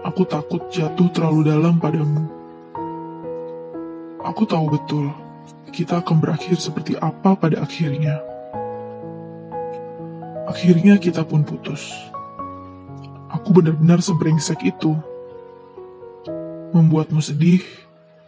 [0.10, 2.26] Aku takut jatuh terlalu dalam padamu.
[4.26, 5.29] Aku tahu betul
[5.70, 8.20] kita akan berakhir seperti apa pada akhirnya.
[10.50, 11.94] Akhirnya kita pun putus.
[13.30, 14.98] Aku benar-benar sebrengsek itu.
[16.74, 17.62] Membuatmu sedih,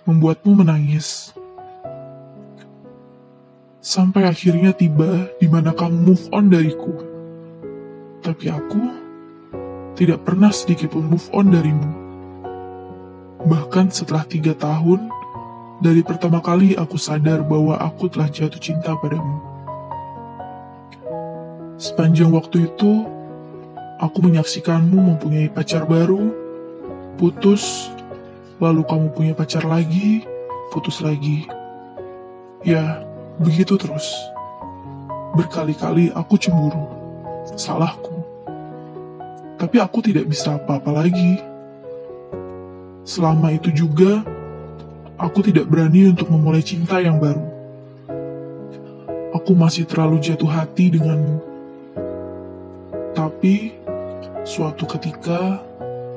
[0.06, 1.34] membuatmu menangis.
[3.82, 6.94] Sampai akhirnya tiba di mana kamu move on dariku.
[8.22, 8.82] Tapi aku,
[9.98, 11.90] tidak pernah sedikit pun move on darimu.
[13.42, 15.10] Bahkan setelah tiga tahun,
[15.82, 19.42] dari pertama kali aku sadar bahwa aku telah jatuh cinta padamu.
[21.82, 23.10] Sepanjang waktu itu,
[23.98, 26.30] aku menyaksikanmu mempunyai pacar baru,
[27.18, 27.90] putus,
[28.62, 30.22] lalu kamu punya pacar lagi,
[30.70, 31.50] putus lagi.
[32.62, 33.02] Ya,
[33.42, 34.06] begitu terus.
[35.34, 36.86] Berkali-kali aku cemburu.
[37.58, 38.22] Salahku.
[39.58, 41.42] Tapi aku tidak bisa apa-apa lagi.
[43.02, 44.22] Selama itu juga,
[45.22, 47.46] aku tidak berani untuk memulai cinta yang baru.
[49.38, 51.38] Aku masih terlalu jatuh hati denganmu.
[53.14, 53.78] Tapi,
[54.42, 55.62] suatu ketika,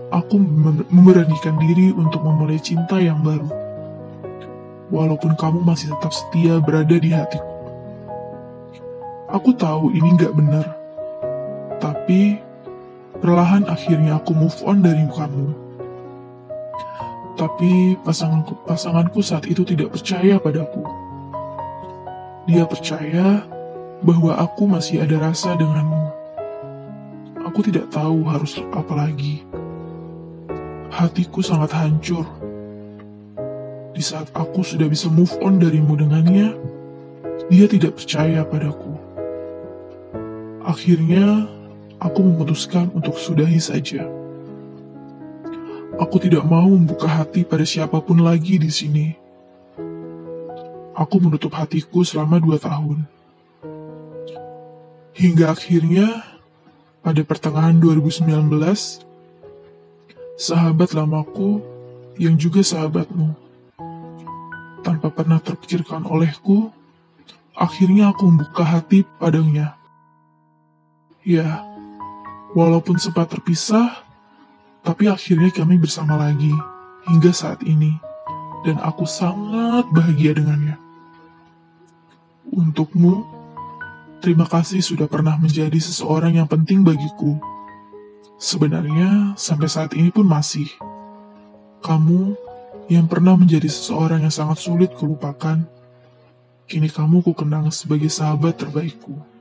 [0.09, 3.47] aku mem- memberanikan diri untuk memulai cinta yang baru.
[4.89, 7.53] Walaupun kamu masih tetap setia berada di hatiku.
[9.31, 10.67] Aku tahu ini nggak benar.
[11.79, 12.41] Tapi,
[13.21, 15.64] perlahan akhirnya aku move on dari kamu.
[17.35, 20.87] Tapi pasanganku, pasanganku saat itu tidak percaya padaku.
[22.47, 23.43] Dia percaya
[24.07, 26.05] bahwa aku masih ada rasa denganmu.
[27.51, 29.43] Aku tidak tahu harus apa lagi.
[30.95, 32.23] Hatiku sangat hancur.
[33.95, 36.55] Di saat aku sudah bisa move on darimu dengannya,
[37.51, 38.95] dia tidak percaya padaku.
[40.63, 41.51] Akhirnya,
[41.99, 44.07] aku memutuskan untuk sudahi saja.
[45.95, 49.15] Aku tidak mau membuka hati pada siapa pun lagi di sini.
[50.91, 53.07] Aku menutup hatiku selama dua tahun.
[55.15, 56.27] Hingga akhirnya,
[56.99, 58.27] pada pertengahan 2019,
[60.35, 61.63] sahabat lamaku
[62.19, 63.31] yang juga sahabatmu,
[64.83, 66.75] tanpa pernah terpikirkan olehku,
[67.55, 69.79] akhirnya aku membuka hati padanya.
[71.23, 71.63] Ya,
[72.59, 74.03] walaupun sempat terpisah,
[74.85, 76.53] tapi akhirnya kami bersama lagi
[77.09, 77.97] hingga saat ini,
[78.69, 80.77] dan aku sangat bahagia dengannya.
[82.53, 83.25] Untukmu,
[84.21, 87.41] terima kasih sudah pernah menjadi seseorang yang penting bagiku.
[88.37, 90.69] Sebenarnya, sampai saat ini pun masih.
[91.81, 92.37] Kamu
[92.93, 95.65] yang pernah menjadi seseorang yang sangat sulit kulupakan,
[96.69, 99.34] kini kamu ku kenang sebagai sahabat terbaikku.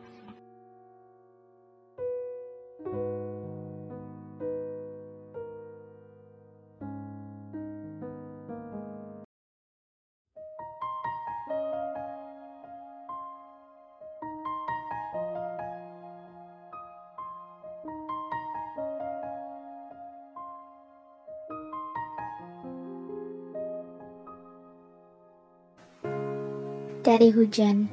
[27.04, 27.92] Dari hujan.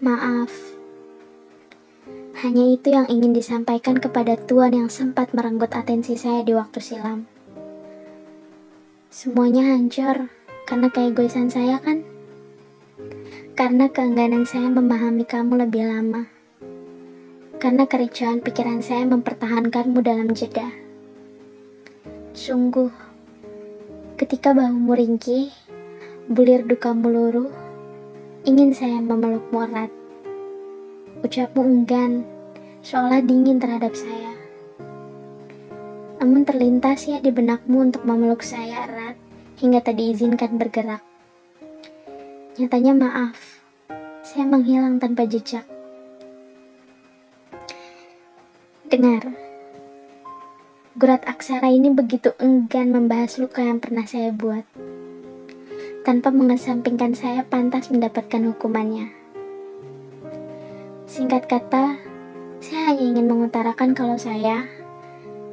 [0.00, 0.48] Maaf.
[2.40, 7.28] Hanya itu yang ingin disampaikan kepada Tuhan yang sempat merenggut atensi saya di waktu silam.
[9.12, 10.32] Semuanya hancur
[10.64, 12.00] karena keegoisan saya kan?
[13.52, 16.32] Karena keengganan saya memahami kamu lebih lama.
[17.60, 20.72] Karena kericuhan pikiran saya mempertahankanmu dalam jeda.
[22.32, 22.88] Sungguh,
[24.16, 25.59] ketika bahumu ringkih,
[26.30, 27.50] bulir duka meluruh,
[28.46, 29.90] ingin saya memelukmu erat.
[31.26, 32.22] Ucapmu enggan,
[32.86, 34.38] seolah dingin terhadap saya.
[36.22, 39.18] Namun terlintas ya di benakmu untuk memeluk saya erat,
[39.58, 41.02] hingga tak diizinkan bergerak.
[42.62, 43.66] Nyatanya maaf,
[44.22, 45.66] saya menghilang tanpa jejak.
[48.86, 49.34] Dengar,
[50.94, 54.62] gurat aksara ini begitu enggan membahas luka yang pernah saya buat
[56.00, 59.12] tanpa mengesampingkan saya pantas mendapatkan hukumannya.
[61.04, 62.00] Singkat kata,
[62.64, 64.64] saya hanya ingin mengutarakan kalau saya,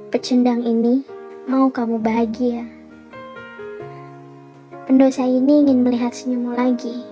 [0.07, 1.03] pecundang ini,
[1.51, 2.63] mau kamu bahagia.
[4.87, 7.03] Pendosa ini ingin melihat senyummu lagi.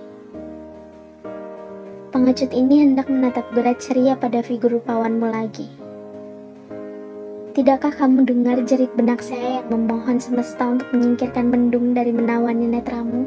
[2.08, 5.68] Pengecut ini hendak menatap gerak ceria pada figur rupawanmu lagi.
[7.56, 13.24] Tidakkah kamu dengar jerit benak saya yang memohon semesta untuk menyingkirkan mendung dari menawannya netramu?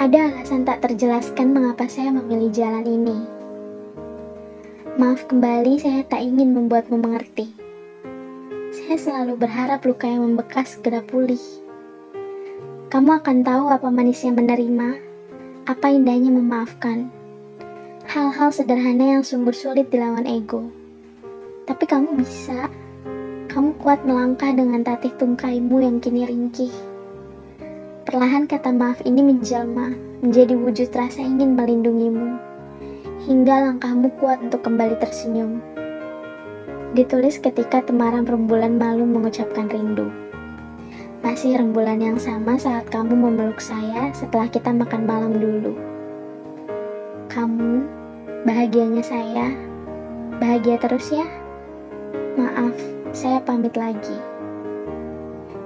[0.00, 3.18] Ada alasan tak terjelaskan mengapa saya memilih jalan ini.
[4.96, 7.52] Maaf kembali, saya tak ingin membuatmu mengerti.
[8.72, 11.44] Saya selalu berharap luka yang membekas segera pulih.
[12.88, 14.96] Kamu akan tahu apa manisnya menerima,
[15.68, 17.15] apa indahnya memaafkan.
[18.06, 20.70] Hal-hal sederhana yang sungguh sulit dilawan ego.
[21.66, 22.70] Tapi kamu bisa.
[23.50, 26.70] Kamu kuat melangkah dengan tatih tungkaimu yang kini ringkih.
[28.06, 29.90] Perlahan kata maaf ini menjelma,
[30.22, 32.38] menjadi wujud rasa ingin melindungimu.
[33.26, 35.58] hingga langkahmu kuat untuk kembali tersenyum.
[36.94, 40.06] Ditulis ketika temaram rembulan malu mengucapkan rindu.
[41.26, 45.95] Masih rembulan yang sama saat kamu memeluk saya setelah kita makan malam dulu.
[47.36, 47.84] Kamu,
[48.48, 49.52] bahagianya saya,
[50.40, 51.28] bahagia terus ya.
[52.32, 52.72] Maaf,
[53.12, 54.16] saya pamit lagi.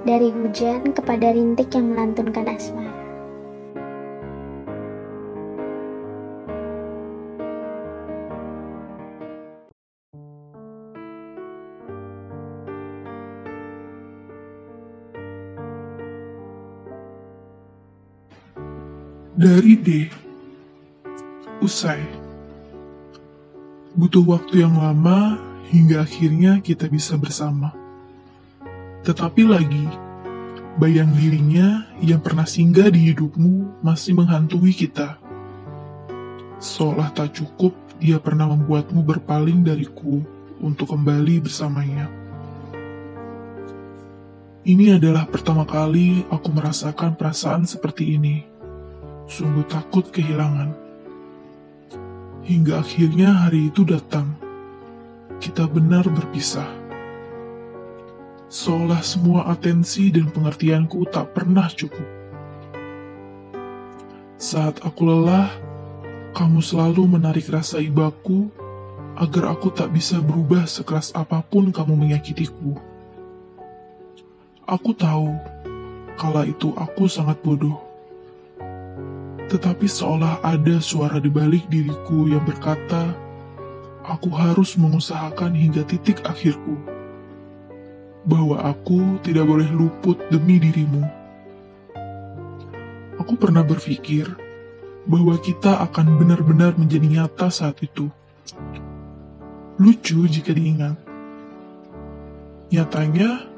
[0.03, 2.91] Dari hujan kepada rintik yang melantunkan asmara.
[19.39, 19.89] Dari D.
[21.61, 22.01] Usai.
[23.93, 25.37] Butuh waktu yang lama
[25.69, 27.69] hingga akhirnya kita bisa bersama.
[29.05, 29.85] Tetapi lagi,
[30.81, 35.21] bayang dirinya yang pernah singgah di hidupmu masih menghantui kita.
[36.57, 40.17] Seolah tak cukup, dia pernah membuatmu berpaling dariku
[40.65, 42.09] untuk kembali bersamanya.
[44.65, 48.49] Ini adalah pertama kali aku merasakan perasaan seperti ini.
[49.29, 50.90] Sungguh takut kehilangan.
[52.51, 54.35] Hingga akhirnya hari itu datang.
[55.39, 56.67] Kita benar berpisah.
[58.51, 62.03] Seolah semua atensi dan pengertianku tak pernah cukup.
[64.35, 65.47] Saat aku lelah,
[66.35, 68.51] kamu selalu menarik rasa ibaku
[69.15, 72.75] agar aku tak bisa berubah sekeras apa pun kamu menyakitiku.
[74.67, 75.39] Aku tahu,
[76.19, 77.90] kala itu aku sangat bodoh.
[79.51, 83.11] Tetapi seolah ada suara di balik diriku yang berkata,
[84.07, 86.79] aku harus mengusahakan hingga titik akhirku.
[88.23, 91.03] Bahwa aku tidak boleh luput demi dirimu.
[93.19, 94.31] Aku pernah berpikir
[95.03, 98.07] bahwa kita akan benar-benar menjadi nyata saat itu.
[99.75, 100.95] Lucu jika diingat.
[102.71, 103.51] Nyatanya,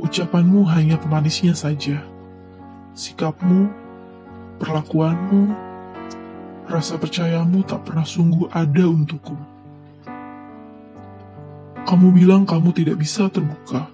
[0.00, 2.00] Ucapanmu hanya pemanisnya saja.
[2.96, 3.68] Sikapmu,
[4.60, 5.50] perlakuanmu,
[6.68, 9.34] rasa percayamu tak pernah sungguh ada untukku.
[11.88, 13.88] Kamu bilang kamu tidak bisa terbuka,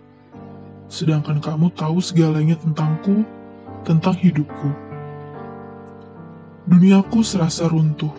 [0.91, 3.23] sedangkan kamu tahu segalanya tentangku,
[3.87, 4.71] tentang hidupku.
[6.67, 8.13] Duniaku serasa runtuh.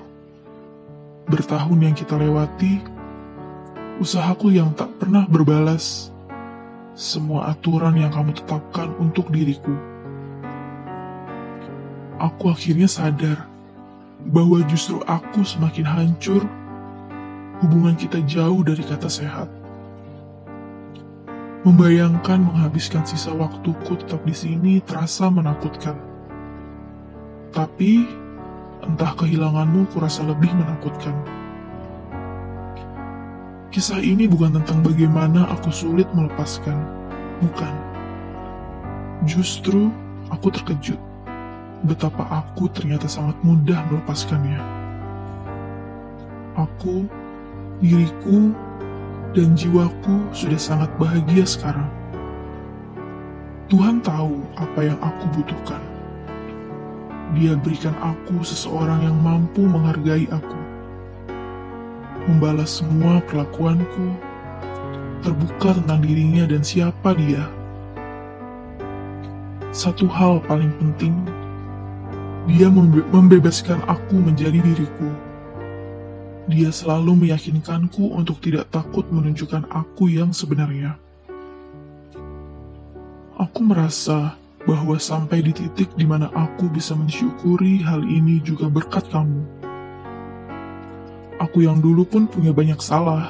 [1.28, 2.80] Bertahun yang kita lewati,
[4.00, 6.16] usahaku yang tak pernah berbalas
[6.96, 9.97] semua aturan yang kamu tetapkan untuk diriku.
[12.18, 13.46] Aku akhirnya sadar
[14.34, 16.42] bahwa justru aku semakin hancur,
[17.62, 19.46] hubungan kita jauh dari kata sehat.
[21.62, 25.94] Membayangkan menghabiskan sisa waktuku tetap di sini terasa menakutkan.
[27.54, 28.10] Tapi,
[28.82, 31.14] entah kehilanganmu kurasa lebih menakutkan.
[33.70, 36.82] Kisah ini bukan tentang bagaimana aku sulit melepaskan.
[37.46, 37.74] Bukan.
[39.30, 39.94] Justru
[40.34, 41.07] aku terkejut
[41.86, 44.58] betapa aku ternyata sangat mudah melepaskannya.
[46.58, 47.06] Aku,
[47.84, 48.56] diriku,
[49.38, 51.90] dan jiwaku sudah sangat bahagia sekarang.
[53.70, 55.84] Tuhan tahu apa yang aku butuhkan.
[57.36, 60.78] Dia berikan aku seseorang yang mampu menghargai aku
[62.28, 64.12] membalas semua perlakuanku,
[65.24, 67.48] terbuka tentang dirinya dan siapa dia.
[69.72, 71.16] Satu hal paling penting,
[72.48, 75.12] dia membe membebaskan aku menjadi diriku.
[76.48, 80.96] Dia selalu meyakinkanku untuk tidak takut menunjukkan aku yang sebenarnya.
[83.36, 89.06] Aku merasa bahwa sampai di titik di mana aku bisa mensyukuri hal ini juga berkat
[89.12, 89.58] kamu
[91.38, 93.30] Aku yang dulu pun punya banyak salah.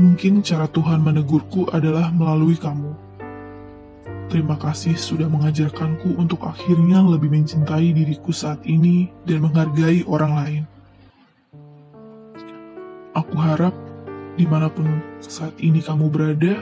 [0.00, 2.88] Mungkin cara Tuhan menegurku adalah melalui kamu.
[4.32, 10.62] Terima kasih sudah mengajarkanku untuk akhirnya lebih mencintai diriku saat ini dan menghargai orang lain.
[13.14, 13.74] Aku harap
[14.34, 16.58] di mana pun saat ini kamu berada,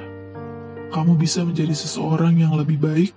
[0.92, 3.16] kamu bisa menjadi seseorang yang lebih baik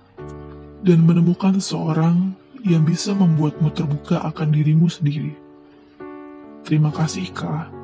[0.80, 2.32] dan menemukan seseorang
[2.64, 5.36] yang bisa membuatmu terbuka akan dirimu sendiri.
[6.64, 7.75] Terima kasih, Kak.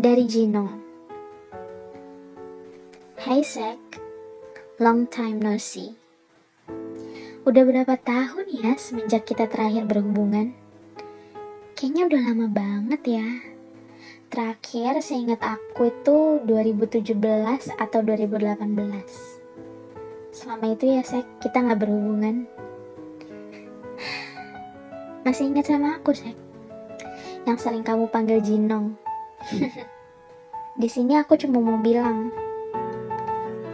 [0.00, 0.64] Dari Gino
[3.20, 4.00] Hai Sek,
[4.80, 5.92] long time no see.
[7.44, 10.56] Udah berapa tahun ya semenjak kita terakhir berhubungan?
[11.76, 13.28] Kayaknya udah lama banget ya.
[14.32, 17.20] Terakhir seingat aku itu 2017
[17.76, 18.56] atau 2018.
[20.32, 22.48] Selama itu ya Sek, kita nggak berhubungan.
[25.28, 26.40] Masih ingat sama aku Sek?
[27.44, 29.09] Yang sering kamu panggil Jinong.
[30.80, 32.28] Di sini aku cuma mau bilang,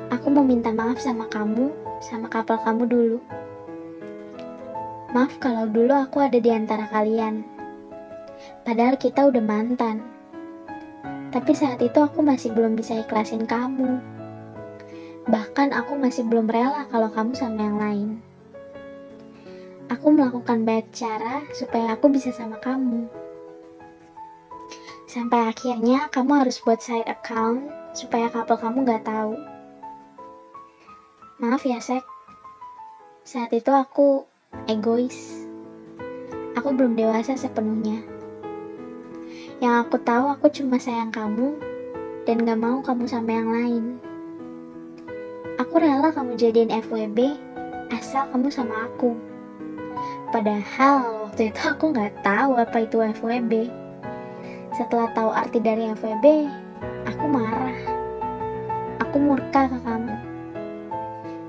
[0.08, 3.18] aku mau minta maaf sama kamu, sama kapal kamu dulu.
[5.10, 7.46] Maaf kalau dulu aku ada di antara kalian.
[8.62, 10.02] Padahal kita udah mantan.
[11.34, 13.98] Tapi saat itu aku masih belum bisa ikhlasin kamu.
[15.26, 18.08] Bahkan aku masih belum rela kalau kamu sama yang lain.
[19.90, 23.25] Aku melakukan banyak cara supaya aku bisa sama kamu.
[25.06, 29.38] Sampai akhirnya kamu harus buat side account supaya couple kamu gak tahu.
[31.38, 32.02] Maaf ya, Sek.
[33.22, 34.26] Saat itu aku
[34.66, 35.46] egois.
[36.58, 38.02] Aku belum dewasa sepenuhnya.
[39.62, 41.54] Yang aku tahu aku cuma sayang kamu
[42.26, 43.84] dan gak mau kamu sama yang lain.
[45.62, 47.38] Aku rela kamu jadiin FWB
[47.94, 49.14] asal kamu sama aku.
[50.34, 53.85] Padahal waktu itu aku gak tahu apa itu FWB.
[54.74, 56.50] Setelah tahu arti dari FWB,
[57.06, 57.78] aku marah.
[59.06, 60.16] Aku murka ke kamu.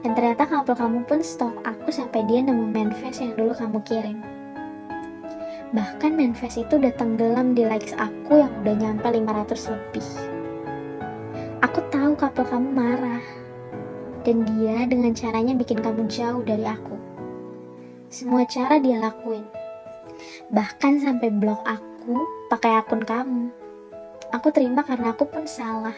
[0.06, 4.22] Dan ternyata kabel kamu pun stok aku sampai dia nemu manifest yang dulu kamu kirim.
[5.74, 10.08] Bahkan manifest itu udah tenggelam di likes aku yang udah nyampe 500 lebih.
[11.66, 13.26] Aku tahu couple kamu marah.
[14.22, 16.96] Dan dia dengan caranya bikin kamu jauh dari aku.
[18.08, 19.44] Semua cara dia lakuin.
[20.52, 23.52] Bahkan sampai blok aku pakai akun kamu.
[24.36, 25.96] Aku terima karena aku pun salah.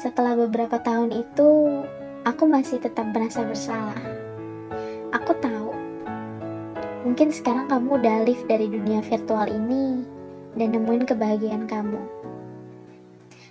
[0.00, 1.82] Setelah beberapa tahun itu,
[2.24, 4.00] aku masih tetap merasa bersalah.
[5.12, 5.62] Aku tahu
[7.02, 10.06] Mungkin sekarang kamu udah live dari dunia virtual ini
[10.54, 11.98] dan nemuin kebahagiaan kamu.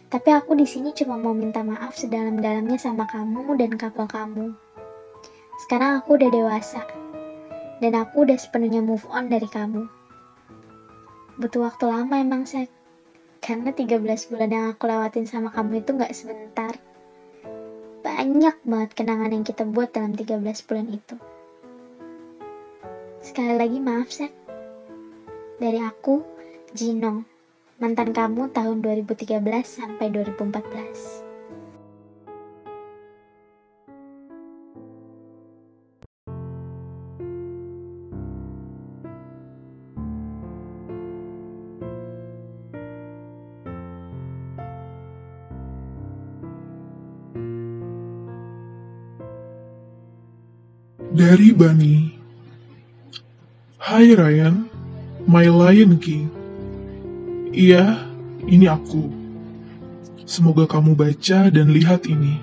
[0.08, 4.56] Tapi aku di sini cuma mau minta maaf sedalam-dalamnya sama kamu dan couple kamu.
[5.68, 6.88] Sekarang aku udah dewasa
[7.84, 9.84] dan aku udah sepenuhnya move on dari kamu.
[11.42, 12.70] Butuh waktu lama emang, Sek.
[13.42, 13.98] Karena 13
[14.30, 16.78] bulan yang aku lewatin sama kamu itu gak sebentar.
[18.06, 20.38] Banyak banget kenangan yang kita buat dalam 13
[20.70, 21.18] bulan itu.
[23.26, 24.30] Sekali lagi maaf, Sek.
[25.58, 26.22] Dari aku,
[26.78, 27.26] Jinong,
[27.82, 31.31] mantan kamu tahun 2013 sampai 2014.
[51.22, 52.18] Dari Bani
[53.78, 54.66] Hai Ryan,
[55.30, 56.26] My Lion King.
[57.54, 58.10] Iya,
[58.50, 59.06] ini aku.
[60.26, 62.42] Semoga kamu baca dan lihat ini.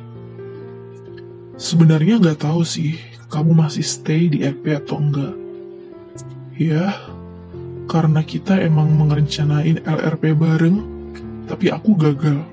[1.59, 2.95] Sebenarnya nggak tahu sih,
[3.26, 5.35] kamu masih stay di EP atau enggak.
[6.55, 7.03] Ya,
[7.91, 10.79] karena kita emang merencanain LRP bareng,
[11.51, 12.47] tapi aku gagal.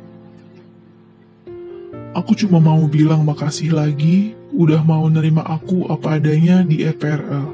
[2.17, 7.47] Aku cuma mau bilang makasih lagi udah mau nerima aku apa adanya di EPRL.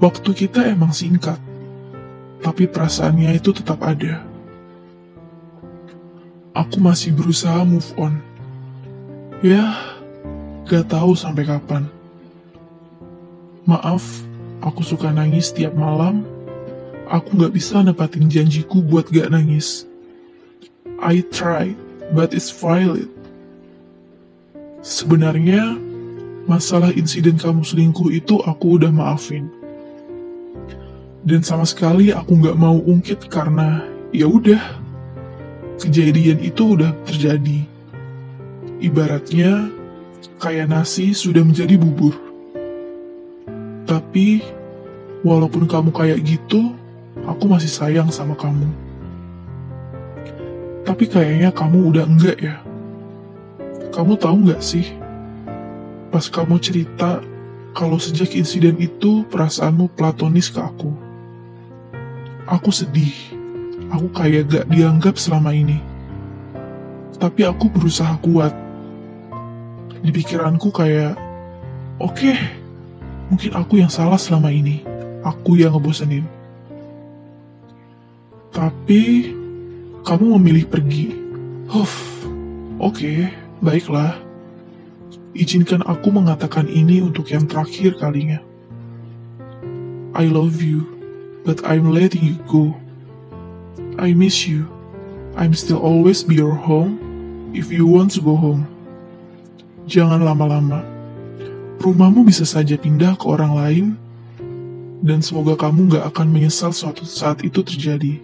[0.00, 1.36] Waktu kita emang singkat,
[2.40, 4.24] tapi perasaannya itu tetap ada.
[6.56, 8.16] Aku masih berusaha move on.
[9.44, 9.76] Ya,
[10.64, 11.84] gak tahu sampai kapan.
[13.68, 14.24] Maaf,
[14.64, 16.24] aku suka nangis tiap malam.
[17.12, 19.84] Aku gak bisa nepatin janjiku buat gak nangis.
[20.96, 21.76] I tried,
[22.16, 23.19] but it's valid.
[24.80, 25.76] Sebenarnya,
[26.48, 29.48] masalah insiden kamu selingkuh itu aku udah maafin
[31.20, 34.60] dan sama sekali aku nggak mau ungkit karena ya udah
[35.76, 37.64] kejadian itu udah terjadi.
[38.80, 39.68] Ibaratnya
[40.40, 42.16] kayak nasi sudah menjadi bubur.
[43.84, 44.40] Tapi
[45.20, 46.72] walaupun kamu kayak gitu,
[47.28, 48.68] aku masih sayang sama kamu.
[50.88, 52.56] Tapi kayaknya kamu udah enggak ya.
[53.90, 54.86] Kamu tahu nggak sih?
[56.10, 57.22] Pas kamu cerita
[57.74, 61.10] kalau sejak insiden itu perasaanmu platonis ke aku
[62.50, 63.14] Aku sedih.
[63.94, 65.78] Aku kayak gak dianggap selama ini.
[67.14, 68.50] Tapi aku berusaha kuat.
[70.02, 71.14] Di pikiranku kayak,
[72.02, 72.34] oke, okay,
[73.30, 74.82] mungkin aku yang salah selama ini.
[75.22, 76.26] Aku yang ngebosenin.
[78.50, 79.30] Tapi,
[80.02, 81.14] kamu memilih pergi.
[81.70, 82.26] Huff,
[82.82, 83.30] oke, okay,
[83.60, 84.16] baiklah.
[85.30, 88.42] Izinkan aku mengatakan ini untuk yang terakhir kalinya.
[90.12, 90.84] I love you,
[91.46, 92.74] but I'm letting you go.
[94.00, 94.66] I miss you.
[95.38, 96.98] I'm still always be your home
[97.54, 98.66] if you want to go home.
[99.86, 100.82] Jangan lama-lama.
[101.80, 103.86] Rumahmu bisa saja pindah ke orang lain,
[105.00, 108.20] dan semoga kamu gak akan menyesal suatu saat itu terjadi.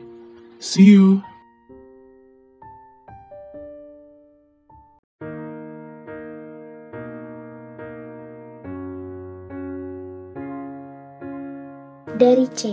[0.60, 1.22] See you.
[12.16, 12.72] Dari C.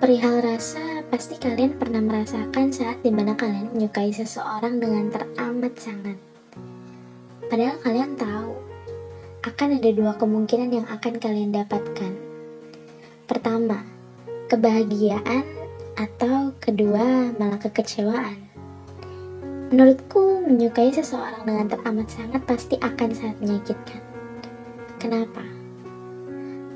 [0.00, 6.16] Perihal rasa, pasti kalian pernah merasakan saat di mana kalian menyukai seseorang dengan teramat sangat.
[7.52, 8.56] Padahal kalian tahu,
[9.44, 12.12] akan ada dua kemungkinan yang akan kalian dapatkan.
[13.28, 13.84] Pertama,
[14.48, 15.44] kebahagiaan
[16.00, 18.40] atau kedua malah kekecewaan.
[19.68, 24.00] Menurutku, menyukai seseorang dengan teramat sangat pasti akan sangat menyakitkan.
[24.96, 25.57] Kenapa?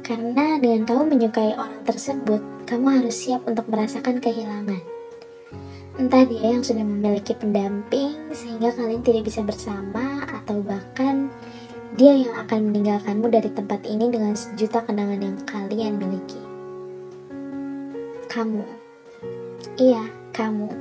[0.02, 4.82] Karena dengan kamu menyukai orang tersebut, kamu harus siap untuk merasakan kehilangan.
[5.94, 11.30] Entah dia yang sudah memiliki pendamping sehingga kalian tidak bisa bersama atau bahkan
[11.94, 16.40] dia yang akan meninggalkanmu dari tempat ini dengan sejuta kenangan yang kalian miliki.
[18.26, 18.64] Kamu.
[19.78, 20.02] Iya,
[20.34, 20.72] kamu.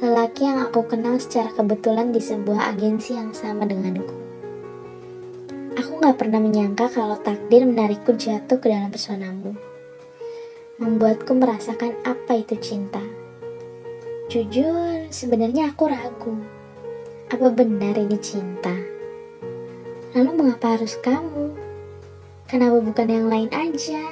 [0.00, 4.21] Lelaki yang aku kenal secara kebetulan di sebuah agensi yang sama denganku.
[5.72, 9.56] Aku gak pernah menyangka kalau takdir menarikku jatuh ke dalam pesonamu.
[10.76, 13.00] Membuatku merasakan apa itu cinta.
[14.28, 16.36] Jujur, sebenarnya aku ragu.
[17.32, 18.76] Apa benar ini cinta?
[20.12, 21.56] Lalu mengapa harus kamu?
[22.44, 24.04] Kenapa bukan yang lain aja?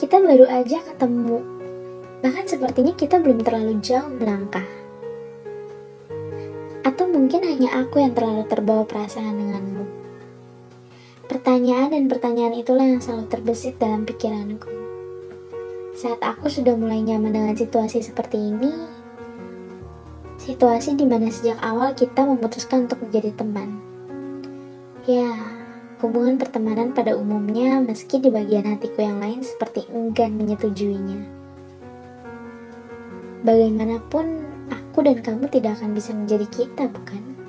[0.00, 1.44] Kita baru aja ketemu.
[2.24, 4.64] Bahkan sepertinya kita belum terlalu jauh melangkah.
[6.80, 9.79] Atau mungkin hanya aku yang terlalu terbawa perasaan denganmu.
[11.30, 14.66] Pertanyaan dan pertanyaan itulah yang selalu terbesit dalam pikiranku.
[15.94, 18.74] Saat aku sudah mulai nyaman dengan situasi seperti ini,
[20.42, 23.78] situasi di mana sejak awal kita memutuskan untuk menjadi teman.
[25.06, 25.30] Ya,
[26.02, 31.30] hubungan pertemanan pada umumnya meski di bagian hatiku yang lain seperti enggan menyetujuinya.
[33.46, 34.26] Bagaimanapun,
[34.66, 37.39] aku dan kamu tidak akan bisa menjadi kita, bukan?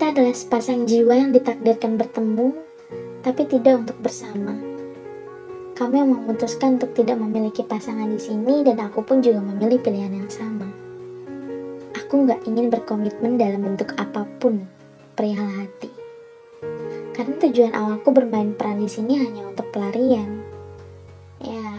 [0.00, 2.56] Kita adalah sepasang jiwa yang ditakdirkan bertemu,
[3.20, 4.56] tapi tidak untuk bersama.
[5.76, 10.08] Kamu yang memutuskan untuk tidak memiliki pasangan di sini, dan aku pun juga memilih pilihan
[10.08, 10.72] yang sama.
[12.00, 14.64] Aku nggak ingin berkomitmen dalam bentuk apa pun
[15.12, 15.92] perihal hati.
[17.12, 20.40] Karena tujuan awalku bermain peran di sini hanya untuk pelarian.
[21.44, 21.76] Ya,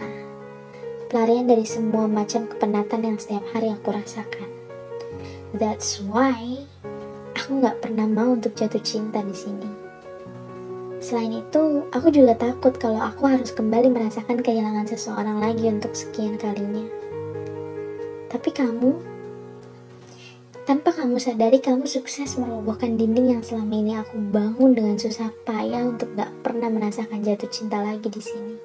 [1.10, 4.46] pelarian dari semua macam kepenatan yang setiap hari aku rasakan.
[5.58, 6.70] That's why
[7.42, 9.66] aku nggak pernah mau untuk jatuh cinta di sini.
[11.02, 16.38] Selain itu, aku juga takut kalau aku harus kembali merasakan kehilangan seseorang lagi untuk sekian
[16.38, 16.86] kalinya.
[18.30, 18.94] Tapi kamu,
[20.70, 25.90] tanpa kamu sadari kamu sukses merobohkan dinding yang selama ini aku bangun dengan susah payah
[25.90, 28.56] untuk gak pernah merasakan jatuh cinta lagi di sini.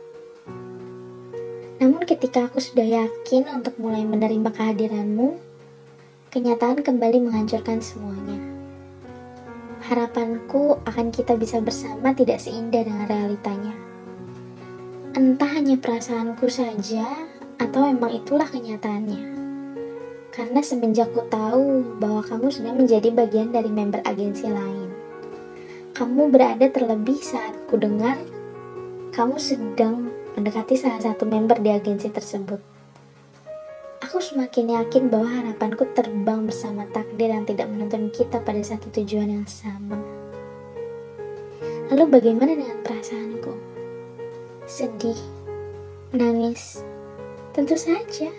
[1.81, 5.41] Namun ketika aku sudah yakin untuk mulai menerima kehadiranmu,
[6.29, 8.56] kenyataan kembali menghancurkan semuanya.
[9.87, 13.71] Harapanku akan kita bisa bersama tidak seindah dengan realitanya.
[15.15, 17.07] Entah hanya perasaanku saja,
[17.55, 19.39] atau memang itulah kenyataannya.
[20.35, 24.91] Karena semenjak ku tahu bahwa kamu sudah menjadi bagian dari member agensi lain.
[25.95, 28.19] Kamu berada terlebih saat ku dengar
[29.15, 32.76] kamu sedang mendekati salah satu member di agensi tersebut.
[34.07, 39.43] Aku semakin yakin bahwa harapanku terbang bersama takdir yang tidak menuntun kita pada satu tujuan
[39.43, 39.99] yang sama.
[41.91, 43.51] Lalu bagaimana dengan perasaanku?
[44.63, 45.19] Sedih,
[46.15, 46.87] menangis,
[47.51, 48.31] tentu saja.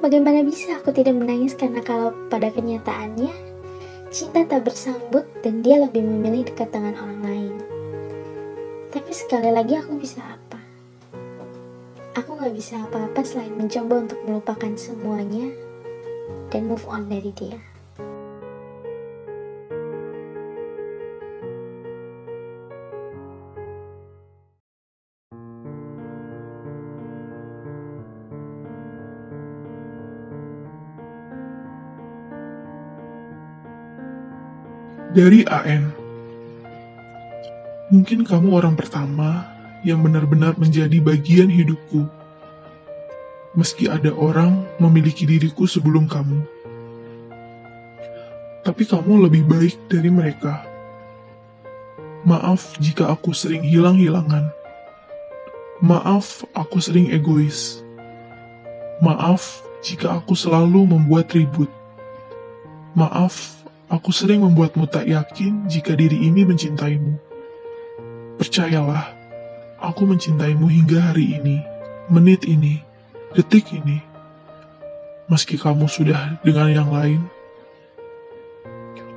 [0.00, 3.28] Bagaimana bisa aku tidak menangis karena kalau pada kenyataannya
[4.08, 7.54] cinta tak bersambut dan dia lebih memilih dekat dengan orang lain.
[8.88, 10.61] Tapi sekali lagi aku bisa apa?
[12.12, 15.48] Aku gak bisa apa-apa selain mencoba untuk melupakan semuanya
[16.52, 17.56] dan move on dari dia.
[35.12, 35.92] Dari AN
[37.92, 42.06] Mungkin kamu orang pertama yang benar-benar menjadi bagian hidupku.
[43.52, 46.40] Meski ada orang memiliki diriku sebelum kamu.
[48.62, 50.64] Tapi kamu lebih baik dari mereka.
[52.22, 54.46] Maaf jika aku sering hilang-hilangan.
[55.82, 57.82] Maaf, aku sering egois.
[59.02, 61.66] Maaf jika aku selalu membuat ribut.
[62.94, 67.18] Maaf, aku sering membuatmu tak yakin jika diri ini mencintaimu.
[68.38, 69.21] Percayalah,
[69.82, 71.58] aku mencintaimu hingga hari ini,
[72.06, 72.78] menit ini,
[73.34, 73.98] detik ini.
[75.26, 77.20] Meski kamu sudah dengan yang lain.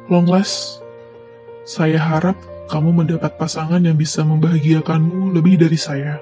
[0.10, 0.82] Long last,
[1.66, 6.18] saya harap kamu mendapat pasangan yang bisa membahagiakanmu lebih dari saya.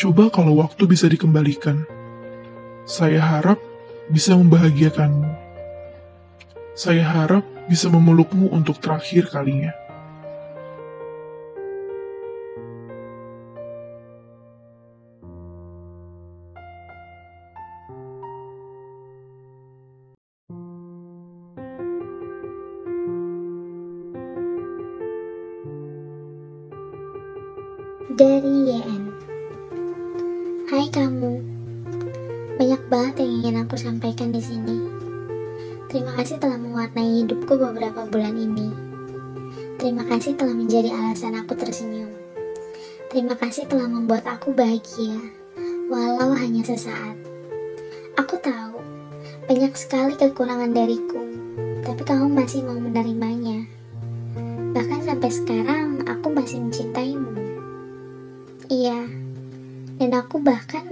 [0.00, 1.84] Coba kalau waktu bisa dikembalikan.
[2.88, 3.60] Saya harap
[4.08, 5.28] bisa membahagiakanmu.
[6.72, 9.76] Saya harap bisa memelukmu untuk terakhir kalinya.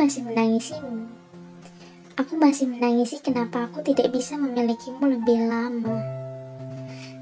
[0.08, 1.04] Masih menangisimu.
[2.16, 6.00] Aku masih menangisi kenapa aku tidak bisa memilikimu lebih lama.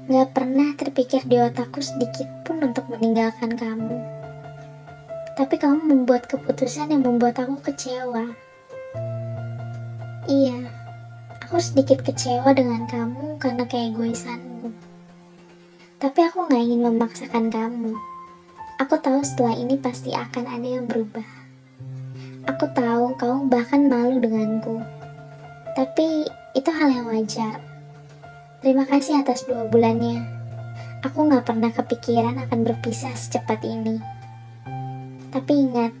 [0.07, 3.99] Gak pernah terpikir di otakku sedikit pun untuk meninggalkan kamu.
[5.35, 8.31] Tapi kamu membuat keputusan yang membuat aku kecewa.
[10.31, 10.71] Iya,
[11.43, 14.71] aku sedikit kecewa dengan kamu karena keegoisanmu.
[15.99, 17.99] Tapi aku gak ingin memaksakan kamu.
[18.79, 21.36] Aku tahu setelah ini pasti akan ada yang berubah.
[22.47, 24.79] Aku tahu kamu bahkan malu denganku.
[25.75, 26.23] Tapi
[26.55, 27.59] itu hal yang wajar.
[28.63, 30.23] Terima kasih atas dua bulannya.
[31.03, 33.99] Aku gak pernah kepikiran akan berpisah secepat ini.
[35.29, 35.91] Tapi ingat,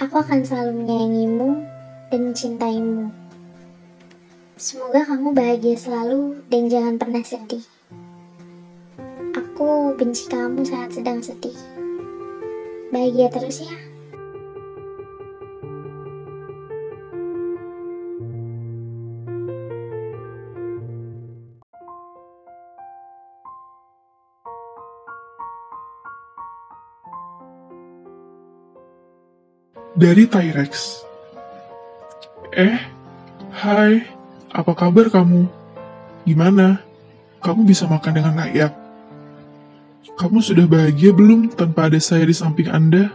[0.00, 1.50] aku akan selalu menyayangimu
[2.08, 3.12] dan mencintaimu.
[4.56, 7.62] Semoga kamu bahagia selalu dan jangan pernah sedih.
[9.36, 11.54] Aku benci kamu saat sedang sedih.
[12.90, 13.93] Bahagia terus ya.
[29.94, 31.06] Dari Tyrex.
[32.50, 32.82] Eh,
[33.54, 34.02] hai,
[34.50, 35.46] apa kabar kamu?
[36.26, 36.82] Gimana?
[37.38, 38.74] Kamu bisa makan dengan layak?
[40.18, 43.14] Kamu sudah bahagia belum tanpa ada saya di samping Anda?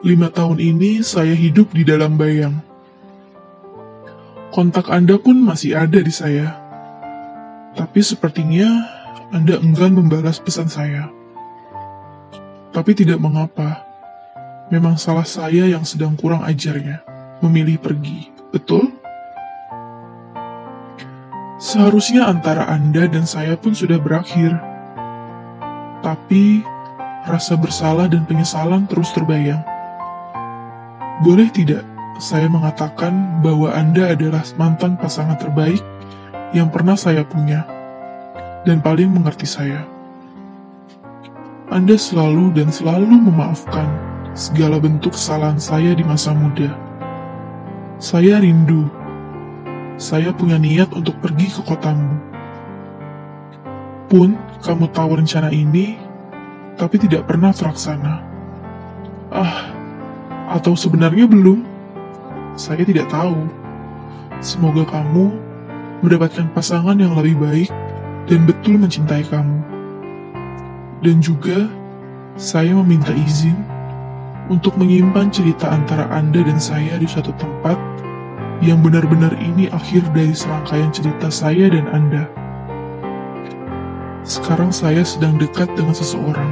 [0.00, 2.56] Lima tahun ini saya hidup di dalam bayang.
[4.56, 6.56] Kontak Anda pun masih ada di saya.
[7.76, 8.88] Tapi sepertinya
[9.36, 11.12] Anda enggan membalas pesan saya.
[12.72, 13.89] Tapi tidak mengapa.
[14.70, 17.02] Memang salah saya yang sedang kurang ajarnya.
[17.42, 18.30] Memilih pergi.
[18.54, 18.86] Betul?
[21.58, 24.54] Seharusnya antara Anda dan saya pun sudah berakhir.
[26.06, 26.62] Tapi
[27.26, 29.60] rasa bersalah dan penyesalan terus terbayang.
[31.26, 31.82] Boleh tidak
[32.22, 35.82] saya mengatakan bahwa Anda adalah mantan pasangan terbaik
[36.54, 37.66] yang pernah saya punya
[38.62, 39.82] dan paling mengerti saya.
[41.74, 46.70] Anda selalu dan selalu memaafkan segala bentuk kesalahan saya di masa muda.
[48.00, 48.86] Saya rindu.
[50.00, 52.16] Saya punya niat untuk pergi ke kotamu.
[54.08, 56.00] Pun kamu tahu rencana ini,
[56.80, 58.24] tapi tidak pernah terlaksana.
[59.30, 59.70] Ah,
[60.56, 61.62] atau sebenarnya belum?
[62.56, 63.36] Saya tidak tahu.
[64.40, 65.36] Semoga kamu
[66.00, 67.70] mendapatkan pasangan yang lebih baik
[68.24, 69.60] dan betul mencintai kamu.
[71.04, 71.68] Dan juga,
[72.40, 73.69] saya meminta izin
[74.50, 77.78] untuk menyimpan cerita antara Anda dan saya di suatu tempat
[78.60, 82.26] yang benar-benar ini akhir dari serangkaian cerita saya dan Anda.
[84.26, 86.50] Sekarang saya sedang dekat dengan seseorang.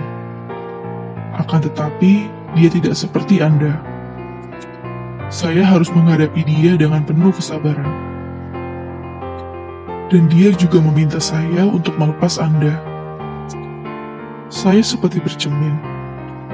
[1.36, 3.76] Akan tetapi, dia tidak seperti Anda.
[5.28, 7.92] Saya harus menghadapi dia dengan penuh kesabaran.
[10.08, 12.72] Dan dia juga meminta saya untuk melepas Anda.
[14.48, 15.97] Saya seperti bercermin.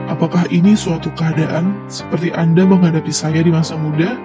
[0.05, 4.21] Apakah ini suatu keadaan seperti Anda menghadapi saya di masa muda?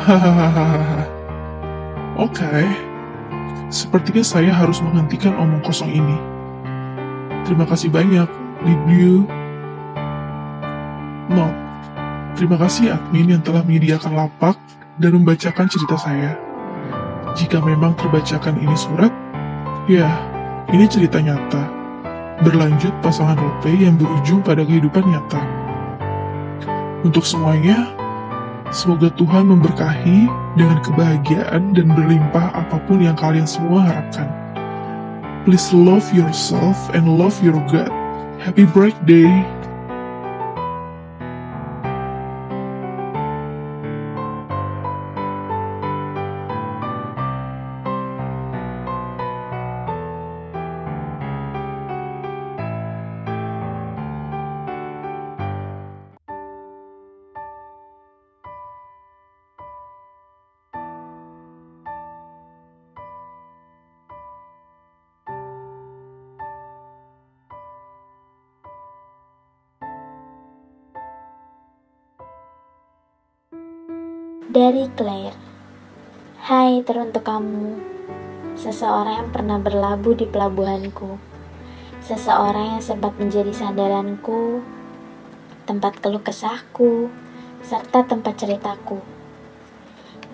[0.00, 1.04] Hahaha.
[2.16, 2.64] Oke.
[3.68, 6.16] Sepertinya saya harus menghentikan omong kosong ini.
[7.44, 8.28] Terima kasih banyak,
[8.64, 9.28] Did you?
[11.28, 11.52] No.
[12.32, 14.56] Terima kasih admin yang telah menyediakan lapak
[14.96, 16.32] dan membacakan cerita saya.
[17.36, 19.12] Jika memang terbacakan ini surat,
[19.84, 20.08] ya,
[20.72, 21.81] ini cerita nyata.
[22.42, 25.42] Berlanjut pasangan roleplay yang berujung pada kehidupan nyata.
[27.06, 27.90] Untuk semuanya,
[28.74, 30.26] semoga Tuhan memberkahi
[30.58, 34.26] dengan kebahagiaan dan berlimpah apa pun yang kalian semua harapkan.
[35.42, 37.90] Please love yourself and love your God.
[38.42, 39.26] Happy birthday!
[74.52, 75.32] Dari Claire.
[76.44, 77.80] Hai teruntuk kamu.
[78.52, 81.16] Seseorang yang pernah berlabuh di pelabuhanku.
[82.04, 84.60] Seseorang yang sempat menjadi sandaranku
[85.64, 87.08] Tempat keluh kesahku
[87.64, 89.00] Serta tempat ceritaku.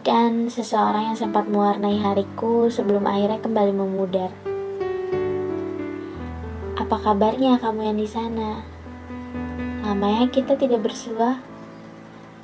[0.03, 4.35] Dan seseorang yang sempat mewarnai hariku Sebelum akhirnya kembali memudar.
[6.75, 8.67] Apa kabarnya kamu yang di sana?
[9.87, 11.39] Lamanya kita tidak bersua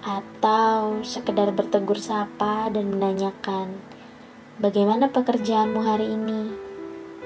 [0.04, 3.80] atau sekedar bertegur sapa dan menanyakan,
[4.60, 6.52] "Bagaimana pekerjaanmu hari ini?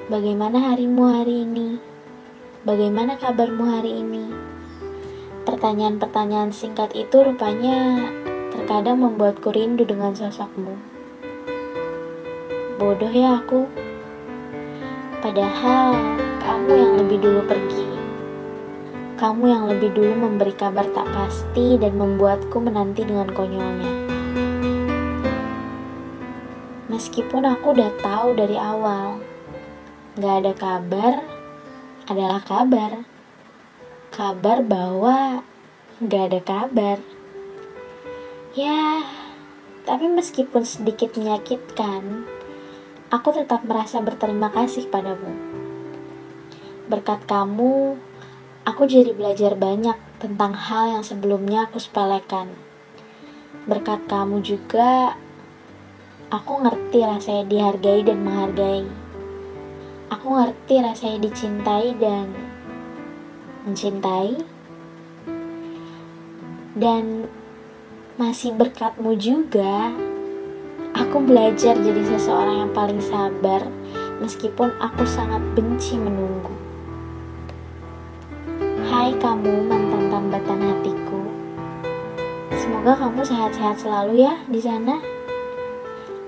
[0.07, 1.83] Bagaimana harimu hari ini?
[2.63, 4.31] Bagaimana kabarmu hari ini?"
[5.43, 8.07] Pertanyaan-pertanyaan singkat itu rupanya
[8.55, 10.79] terkadang membuatku rindu dengan sosokmu.
[12.79, 13.67] Bodoh ya aku.
[15.19, 15.99] Padahal
[16.47, 17.88] kamu yang lebih dulu pergi.
[19.19, 23.91] Kamu yang lebih dulu memberi kabar tak pasti dan membuatku menanti dengan konyolnya.
[26.87, 29.19] Meskipun aku udah tahu dari awal,
[30.23, 31.15] gak ada kabar
[32.07, 33.03] adalah kabar.
[34.15, 35.43] Kabar bahwa
[35.99, 37.03] gak ada kabar.
[38.55, 39.03] Ya,
[39.83, 42.23] tapi meskipun sedikit menyakitkan,
[43.11, 45.35] aku tetap merasa berterima kasih padamu.
[46.87, 47.99] Berkat kamu,
[48.69, 52.53] Aku jadi belajar banyak tentang hal yang sebelumnya aku sepelekan.
[53.65, 55.17] Berkat kamu juga,
[56.29, 58.85] aku ngerti rasanya dihargai dan menghargai.
[60.13, 62.29] Aku ngerti rasanya dicintai dan
[63.65, 64.37] mencintai.
[66.77, 67.25] Dan
[68.21, 69.97] masih berkatmu juga,
[70.93, 73.65] aku belajar jadi seseorang yang paling sabar
[74.21, 76.58] meskipun aku sangat benci menunggu.
[78.89, 81.21] Hai kamu mantan tambatan hatiku.
[82.57, 84.97] Semoga kamu sehat-sehat selalu ya di sana.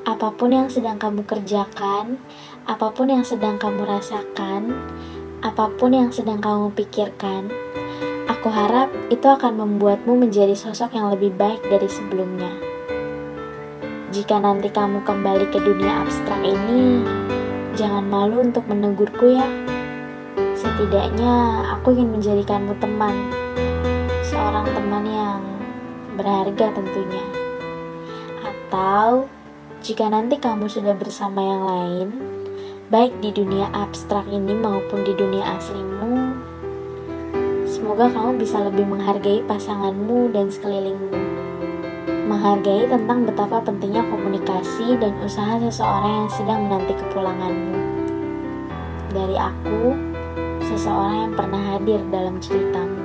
[0.05, 2.21] Apa pun yang sedang kamu kerjakan,
[2.69, 4.77] apa pun yang sedang kamu rasakan,
[5.41, 7.49] apa pun yang sedang kamu pikirkan,
[8.29, 12.53] aku harap itu akan membuatmu menjadi sosok yang lebih baik dari sebelumnya.
[14.13, 17.09] Jika nanti kamu kembali ke dunia abstrak ini,
[17.73, 19.49] jangan malu untuk menegurku ya.
[20.81, 23.12] Setidaknya aku ingin menjadikanmu teman,
[24.24, 25.45] seorang teman yang
[26.16, 27.20] berharga tentunya.
[28.41, 29.28] Atau
[29.85, 32.09] jika nanti kamu sudah bersama yang lain,
[32.89, 36.41] baik di dunia abstrak ini maupun di dunia aslimu,
[37.68, 41.12] semoga kamu bisa lebih menghargai pasanganmu dan sekelilingmu.
[42.24, 47.76] Menghargai tentang betapa pentingnya komunikasi dan usaha seseorang yang sedang menanti kepulanganmu.
[49.12, 50.10] Dari aku,
[50.71, 53.03] seseorang yang pernah hadir dalam ceritamu.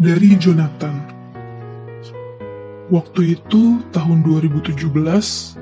[0.00, 0.96] Dari Jonathan
[2.90, 5.59] Waktu itu tahun 2017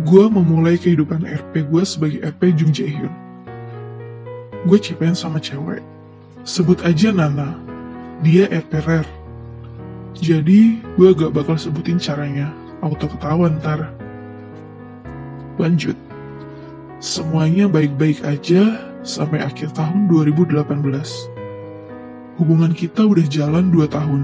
[0.00, 3.12] gue memulai kehidupan RP gue sebagai RP Jung Jae Hyun.
[4.64, 5.84] Gue cipen sama cewek.
[6.44, 7.56] Sebut aja Nana.
[8.24, 9.10] Dia RP rare.
[10.16, 12.48] Jadi gue gak bakal sebutin caranya.
[12.80, 13.92] Auto ketahuan ntar.
[15.60, 15.96] Lanjut.
[17.00, 20.64] Semuanya baik-baik aja sampai akhir tahun 2018.
[22.40, 24.22] Hubungan kita udah jalan 2 tahun.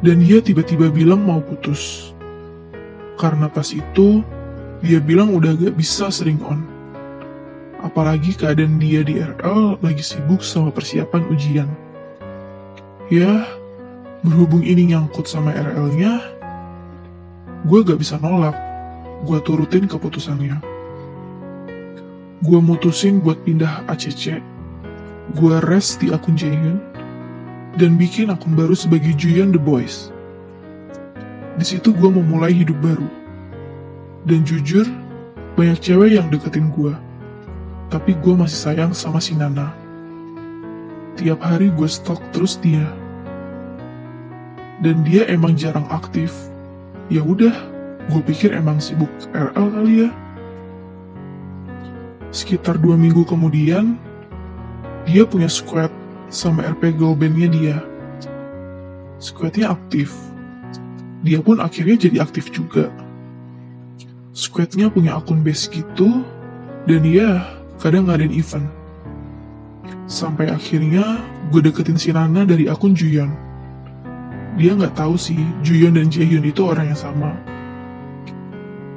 [0.00, 2.16] Dan dia tiba-tiba bilang mau putus
[3.20, 4.24] karena pas itu
[4.80, 6.64] Dia bilang udah gak bisa sering on.
[7.84, 11.68] Apalagi keadaan dia di RL lagi sibuk sama persiapan ujian.
[13.12, 13.44] Ya,
[14.24, 16.24] berhubung ini nyangkut sama RL-nya,
[17.68, 18.56] gue gak bisa nolak.
[19.28, 20.56] Gue turutin keputusannya.
[22.40, 24.40] Gue mutusin buat pindah ACC.
[25.36, 26.80] Gue rest di akun Jaehyun
[27.76, 30.08] dan bikin akun baru sebagai Juyeon The Boys.
[31.58, 33.08] Di situ gue memulai hidup baru.
[34.28, 34.86] Dan jujur,
[35.58, 36.92] banyak cewek yang deketin gue.
[37.90, 39.74] Tapi gue masih sayang sama si Nana.
[41.18, 42.86] Tiap hari gue stalk terus dia.
[44.80, 46.30] Dan dia emang jarang aktif.
[47.10, 47.52] Ya udah,
[48.08, 50.10] gue pikir emang sibuk RL kali ya.
[52.30, 53.98] Sekitar dua minggu kemudian,
[55.02, 55.90] dia punya squad
[56.30, 57.76] sama RP girl bandnya dia.
[59.18, 60.14] Squadnya aktif.
[61.20, 62.88] Dia pun akhirnya jadi aktif juga.
[64.32, 66.24] Squadnya punya akun base gitu,
[66.88, 67.44] dan dia
[67.82, 68.64] kadang ngadain event.
[70.08, 71.20] Sampai akhirnya
[71.52, 73.30] gue deketin si Nana dari akun Juyeon.
[74.56, 77.36] Dia nggak tahu sih Juyeon dan Jaehyun itu orang yang sama.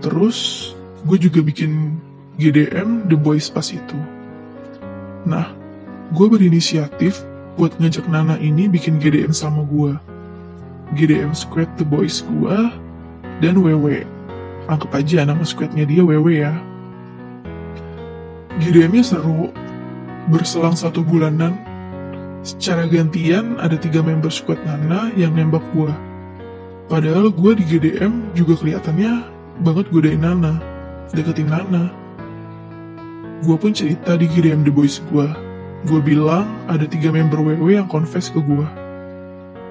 [0.04, 0.72] Terus
[1.04, 2.00] gue juga bikin
[2.40, 4.00] GDM The Boys pas itu.
[5.24, 5.54] Nah,
[6.12, 7.24] gue berinisiatif
[7.56, 9.94] buat ngajak Nana ini bikin GDM sama gue.
[10.92, 12.58] GDM Squad The Boys gue
[13.40, 14.04] dan WW.
[14.68, 16.54] Anggap aja nama squadnya dia WW ya.
[18.60, 19.50] GDM-nya seru.
[20.32, 21.60] Berselang satu bulanan,
[22.48, 25.92] secara gantian ada tiga member squad Nana yang nembak gue.
[26.88, 29.28] Padahal gue di GDM juga kelihatannya
[29.68, 30.64] banget godain Nana,
[31.12, 31.92] deketin Nana.
[33.44, 35.28] Gue pun cerita di GDM The Boys gue.
[35.92, 38.83] Gue bilang ada tiga member WW yang confess ke gue.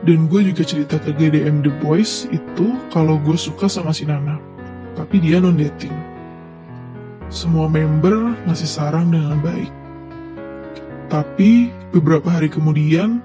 [0.03, 4.35] Dan gue juga cerita ke GDM The Boys itu kalau gue suka sama si Nana.
[4.99, 5.95] Tapi dia non-dating.
[7.31, 9.71] Semua member ngasih saran dengan baik.
[11.07, 13.23] Tapi beberapa hari kemudian,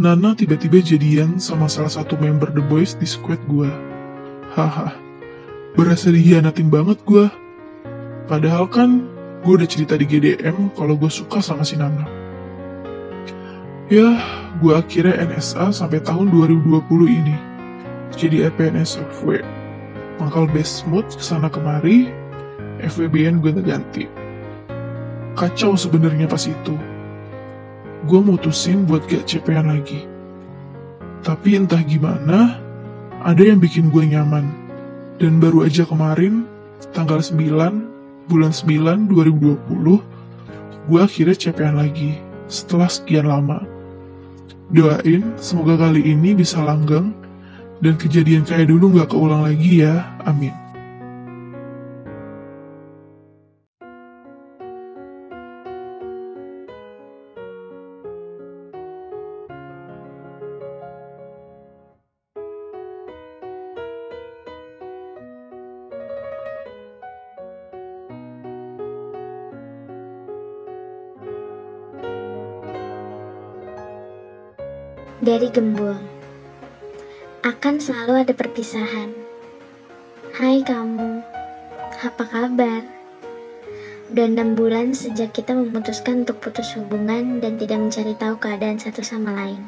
[0.00, 3.68] Nana tiba-tiba jadian sama salah satu member The Boys di squad gue.
[4.56, 4.96] Haha,
[5.76, 7.28] berasa dihianatin banget gue.
[8.32, 9.04] Padahal kan
[9.44, 12.21] gue udah cerita di GDM kalau gue suka sama si Nana.
[13.90, 14.14] Ya,
[14.62, 17.34] gue akhirnya NSA sampai tahun 2020 ini.
[18.14, 19.42] Jadi EPNS FW.
[20.22, 22.06] Mangkal best mood ke sana kemari,
[22.78, 24.06] FWBN gue ganti.
[25.34, 26.78] Kacau sebenarnya pas itu.
[28.06, 30.06] Gue mutusin buat gak CPN lagi.
[31.26, 32.62] Tapi entah gimana,
[33.26, 34.46] ada yang bikin gue nyaman.
[35.18, 36.46] Dan baru aja kemarin,
[36.94, 43.64] tanggal 9, bulan 9 2020, gue akhirnya CPN lagi setelah sekian lama.
[44.68, 47.16] Doain semoga kali ini bisa langgeng
[47.80, 50.04] dan kejadian kayak dulu gak keulang lagi ya.
[50.28, 50.61] Amin.
[75.22, 75.94] Dari Gembul
[77.46, 79.14] Akan selalu ada perpisahan
[80.34, 81.22] Hai kamu
[82.02, 82.82] Apa kabar?
[84.10, 88.98] Udah 6 bulan sejak kita memutuskan untuk putus hubungan dan tidak mencari tahu keadaan satu
[89.06, 89.62] sama lain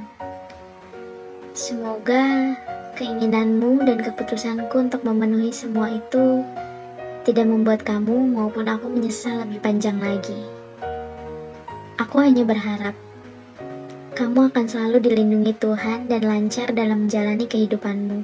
[1.54, 2.58] Semoga
[2.98, 6.42] keinginanmu dan keputusanku untuk memenuhi semua itu
[7.22, 10.34] tidak membuat kamu maupun aku menyesal lebih panjang lagi.
[12.02, 13.03] Aku hanya berharap
[14.14, 18.22] kamu akan selalu dilindungi Tuhan dan lancar dalam menjalani kehidupanmu.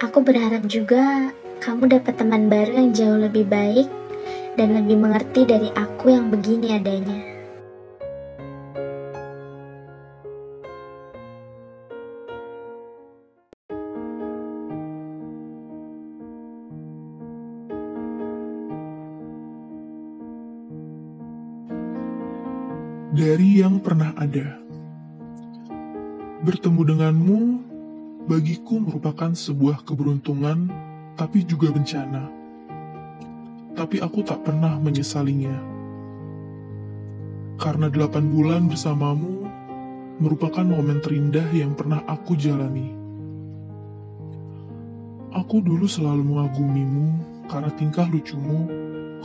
[0.00, 3.92] Aku berharap juga kamu dapat teman baru yang jauh lebih baik
[4.56, 7.37] dan lebih mengerti dari aku yang begini adanya.
[23.18, 24.62] Dari yang pernah ada.
[26.46, 27.40] Bertemu denganmu
[28.30, 30.70] bagiku merupakan sebuah keberuntungan,
[31.18, 32.30] tapi juga bencana.
[33.74, 35.50] Tapi aku tak pernah menyesalinya.
[37.58, 39.50] Karena delapan bulan bersamamu
[40.22, 42.94] merupakan momen terindah yang pernah aku jalani.
[45.34, 47.06] Aku dulu selalu mengagumimu
[47.50, 48.70] karena tingkah lucumu,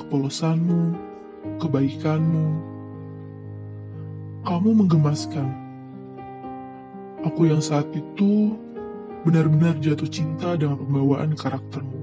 [0.02, 0.82] kepolosanmu,
[1.62, 2.74] kebaikanmu,
[4.44, 5.48] kamu menggemaskan.
[7.24, 8.60] Aku yang saat itu
[9.24, 12.00] benar-benar jatuh cinta dengan pembawaan karaktermu.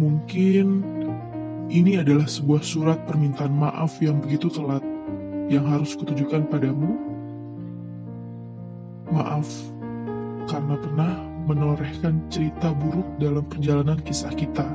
[0.00, 0.66] Mungkin
[1.68, 4.80] ini adalah sebuah surat permintaan maaf yang begitu telat
[5.52, 6.96] yang harus kutujukan padamu.
[9.12, 9.48] Maaf
[10.48, 11.12] karena pernah
[11.44, 14.68] menorehkan cerita buruk dalam perjalanan kisah kita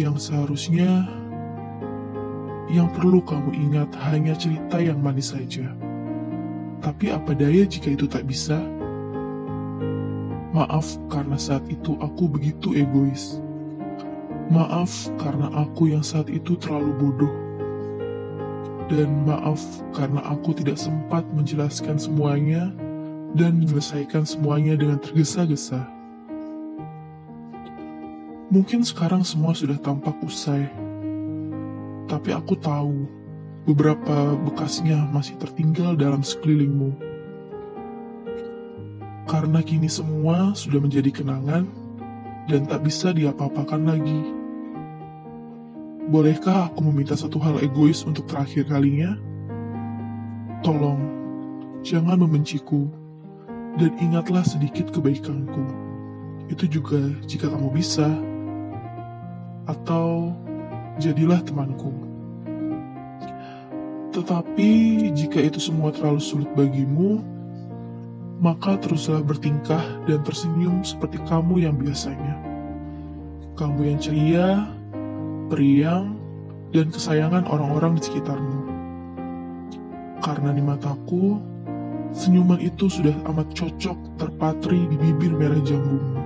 [0.00, 1.04] yang seharusnya
[2.74, 5.70] yang perlu kamu ingat hanya cerita yang manis saja.
[6.82, 8.58] Tapi apa daya jika itu tak bisa?
[10.50, 13.38] Maaf karena saat itu aku begitu egois.
[14.50, 14.90] Maaf
[15.22, 17.34] karena aku yang saat itu terlalu bodoh.
[18.90, 19.62] Dan maaf
[19.96, 22.68] karena aku tidak sempat menjelaskan semuanya
[23.38, 25.88] dan menyelesaikan semuanya dengan tergesa-gesa.
[28.52, 30.68] Mungkin sekarang semua sudah tampak usai,
[32.14, 33.10] tapi aku tahu
[33.66, 36.94] beberapa bekasnya masih tertinggal dalam sekelilingmu.
[39.26, 41.66] Karena kini semua sudah menjadi kenangan
[42.46, 44.22] dan tak bisa diapa-apakan lagi.
[46.06, 49.18] Bolehkah aku meminta satu hal egois untuk terakhir kalinya?
[50.62, 51.02] Tolong,
[51.82, 52.86] jangan membenciku,
[53.74, 55.66] dan ingatlah sedikit kebaikanku.
[56.46, 58.06] Itu juga jika kamu bisa,
[59.66, 60.36] atau
[61.00, 62.03] jadilah temanku.
[64.14, 64.70] Tetapi
[65.10, 67.18] jika itu semua terlalu sulit bagimu,
[68.38, 72.38] maka teruslah bertingkah dan tersenyum seperti kamu yang biasanya.
[73.58, 74.70] Kamu yang ceria,
[75.50, 76.14] periang,
[76.70, 78.60] dan kesayangan orang-orang di sekitarmu.
[80.22, 81.42] Karena di mataku,
[82.14, 86.22] senyuman itu sudah amat cocok terpatri di bibir merah jambumu.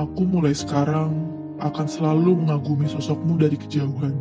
[0.00, 1.12] Aku mulai sekarang
[1.60, 4.14] akan selalu mengagumi sosokmu dari kejauhan.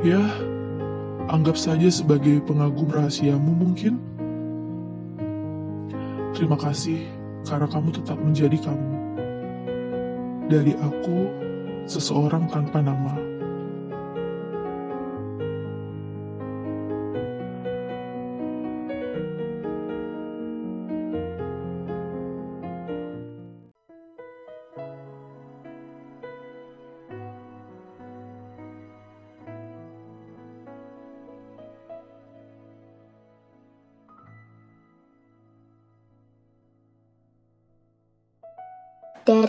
[0.00, 0.20] Ya,
[1.30, 4.02] anggap saja sebagai pengagum rahasiamu mungkin.
[6.34, 7.06] Terima kasih
[7.46, 8.90] karena kamu tetap menjadi kamu.
[10.50, 11.30] Dari aku,
[11.86, 13.29] seseorang tanpa nama.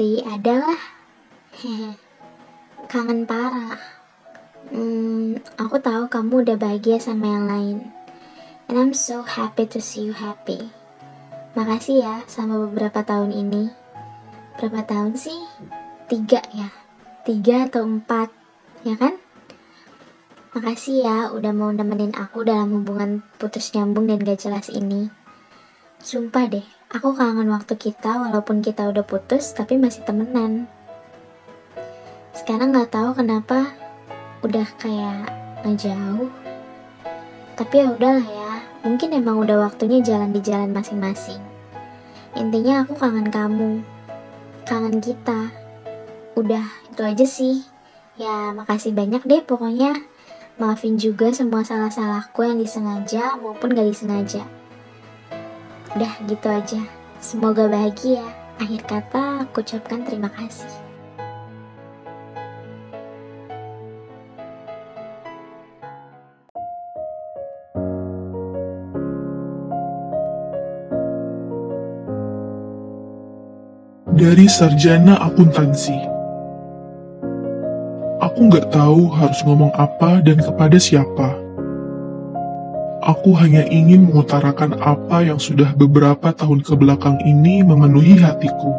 [0.02, 0.82] Dari adalah
[2.90, 3.78] kangen parah.
[4.74, 7.78] Hmm, aku tahu kamu udah bahagia sama yang lain.
[8.66, 10.74] And I'm so happy to see you happy.
[11.54, 13.70] Makasih ya sama beberapa tahun ini.
[14.58, 15.38] Berapa tahun sih?
[16.10, 16.74] Tiga ya?
[17.22, 18.34] Tiga atau empat,
[18.82, 19.22] ya kan?
[20.58, 25.14] Makasih ya udah mau nemenin aku dalam hubungan putus nyambung dan gak jelas ini.
[26.02, 30.68] Sumpah deh, aku kangen waktu kita walaupun kita udah putus tapi masih temenan.
[32.36, 33.72] Sekarang nggak tahu kenapa
[34.44, 35.32] udah kayak
[35.64, 36.28] ngejauh.
[37.56, 38.52] Tapi ya udahlah ya,
[38.84, 41.40] mungkin emang udah waktunya jalan di jalan masing-masing.
[42.36, 43.84] Intinya aku kangen kamu,
[44.68, 45.48] kangen kita.
[46.36, 47.64] Udah itu aja sih.
[48.20, 49.96] Ya makasih banyak deh pokoknya.
[50.60, 54.44] Maafin juga semua salah-salahku yang disengaja maupun gak disengaja.
[55.92, 56.82] Udah gitu aja.
[57.20, 58.24] Semoga bahagia.
[58.62, 60.70] Akhir kata aku ucapkan terima kasih.
[74.16, 75.98] Dari sarjana akuntansi.
[78.22, 81.41] Aku nggak tahu harus ngomong apa dan kepada siapa.
[83.02, 88.78] Aku hanya ingin mengutarakan apa yang sudah beberapa tahun ke belakang ini memenuhi hatiku.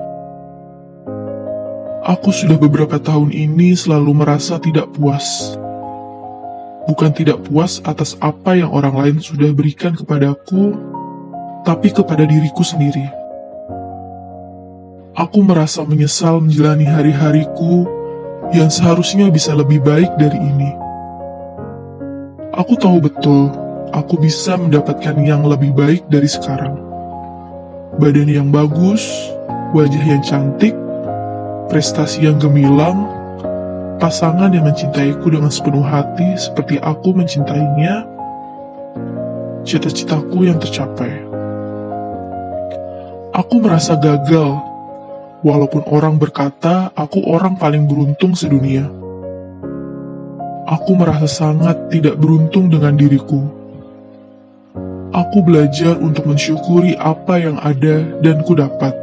[2.07, 5.59] Aku sudah beberapa tahun ini selalu merasa tidak puas.
[6.87, 10.71] Bukan tidak puas atas apa yang orang lain sudah berikan kepadaku,
[11.67, 13.11] tapi kepada diriku sendiri.
[15.19, 17.91] Aku merasa menyesal menjalani hari-hariku
[18.55, 20.71] yang seharusnya bisa lebih baik dari ini.
[22.55, 23.62] Aku tahu betul
[23.93, 26.81] aku bisa mendapatkan yang lebih baik dari sekarang.
[28.01, 29.05] Badan yang bagus,
[29.77, 30.73] wajah yang cantik,
[31.69, 33.05] prestasi yang gemilang,
[34.01, 38.09] pasangan yang mencintaiku dengan sepenuh hati seperti aku mencintainya,
[39.69, 41.29] cita-citaku yang tercapai.
[43.37, 44.57] Aku merasa gagal,
[45.45, 48.89] walaupun orang berkata aku orang paling beruntung sedunia.
[50.63, 53.62] Aku merasa sangat tidak beruntung dengan diriku
[55.13, 58.97] aku belajar untuk mensyukuri apa yang ada dan ku dapat.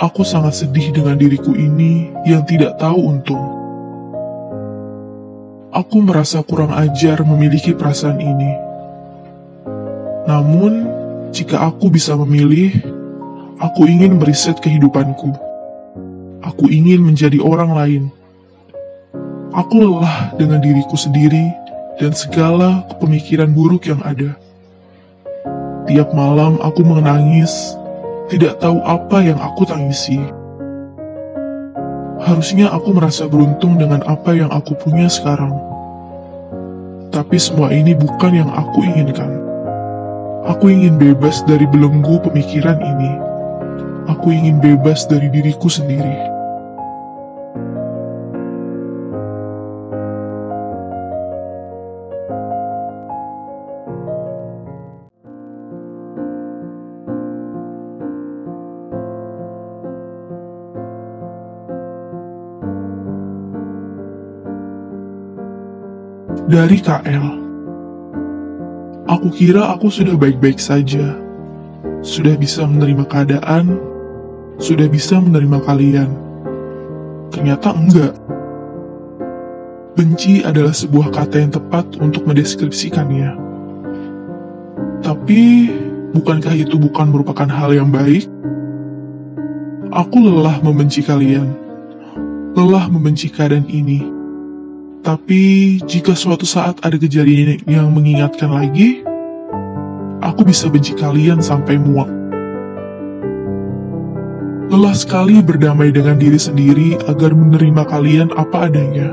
[0.00, 3.44] Aku sangat sedih dengan diriku ini yang tidak tahu untung.
[5.70, 8.52] Aku merasa kurang ajar memiliki perasaan ini.
[10.24, 10.88] Namun,
[11.30, 12.74] jika aku bisa memilih,
[13.60, 15.30] aku ingin meriset kehidupanku.
[16.42, 18.02] Aku ingin menjadi orang lain.
[19.54, 21.63] Aku lelah dengan diriku sendiri
[21.98, 24.34] dan segala pemikiran buruk yang ada.
[25.84, 27.76] Tiap malam aku menangis
[28.32, 30.16] tidak tahu apa yang aku tangisi.
[32.24, 35.52] Harusnya aku merasa beruntung dengan apa yang aku punya sekarang.
[37.12, 39.44] Tapi semua ini bukan yang aku inginkan.
[40.48, 43.12] Aku ingin bebas dari belenggu pemikiran ini.
[44.08, 46.33] Aku ingin bebas dari diriku sendiri.
[66.54, 67.26] Dari KL.
[69.10, 71.18] Aku kira aku sudah baik-baik saja,
[71.98, 73.74] sudah bisa menerima keadaan,
[74.62, 76.14] sudah bisa menerima kalian.
[77.34, 78.14] Ternyata enggak.
[79.98, 83.34] Benci adalah sebuah kata yang tepat untuk mendeskripsikannya.
[85.02, 85.42] Tapi,
[86.14, 88.30] bukankah itu bukan merupakan hal yang baik?
[89.90, 91.50] Aku lelah membenci kalian,
[92.54, 94.13] lelah membenci keadaan ini
[95.04, 99.04] tapi jika suatu saat ada kejadian yang mengingatkan lagi,
[100.24, 102.08] aku bisa benci kalian sampai muak.
[104.72, 109.12] Lelah sekali berdamai dengan diri sendiri agar menerima kalian apa adanya.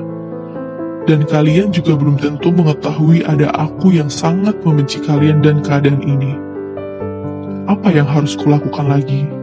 [1.11, 6.39] Dan kalian juga belum tentu mengetahui ada aku yang sangat membenci kalian dan keadaan ini.
[7.67, 9.40] Apa yang harus kulakukan lagi?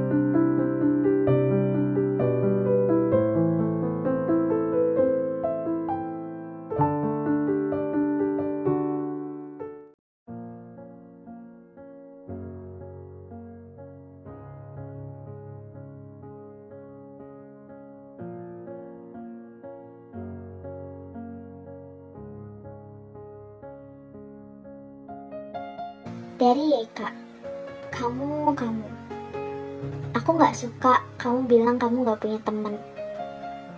[31.29, 32.81] Kamu bilang kamu gak punya temen.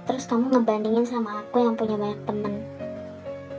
[0.07, 2.63] Terus kamu ngebandingin sama aku yang punya banyak temen.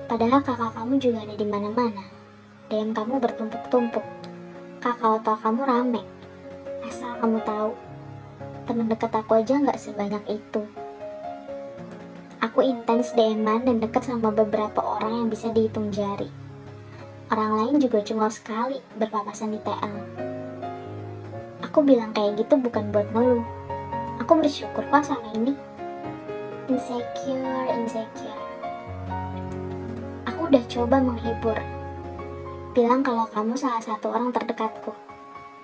[0.08, 2.04] Padahal kakak kamu juga ada di mana-mana.
[2.72, 4.06] DM kamu bertumpuk-tumpuk.
[4.80, 6.02] Kakak atau kamu rame.
[6.88, 7.76] Asal kamu tahu,
[8.64, 10.64] temen dekat aku aja gak sebanyak itu.
[12.40, 16.32] Aku intens DM-an dan deket sama beberapa orang yang bisa dihitung jari
[17.32, 19.96] Orang lain juga cuma sekali berpapasan di TL.
[21.64, 23.61] Aku bilang kayak gitu bukan buat ngeluh.
[24.22, 25.58] Aku bersyukur kok sama ini.
[26.70, 28.42] Insecure, insecure.
[30.30, 31.58] Aku udah coba menghibur.
[32.78, 34.94] Bilang kalau kamu salah satu orang terdekatku.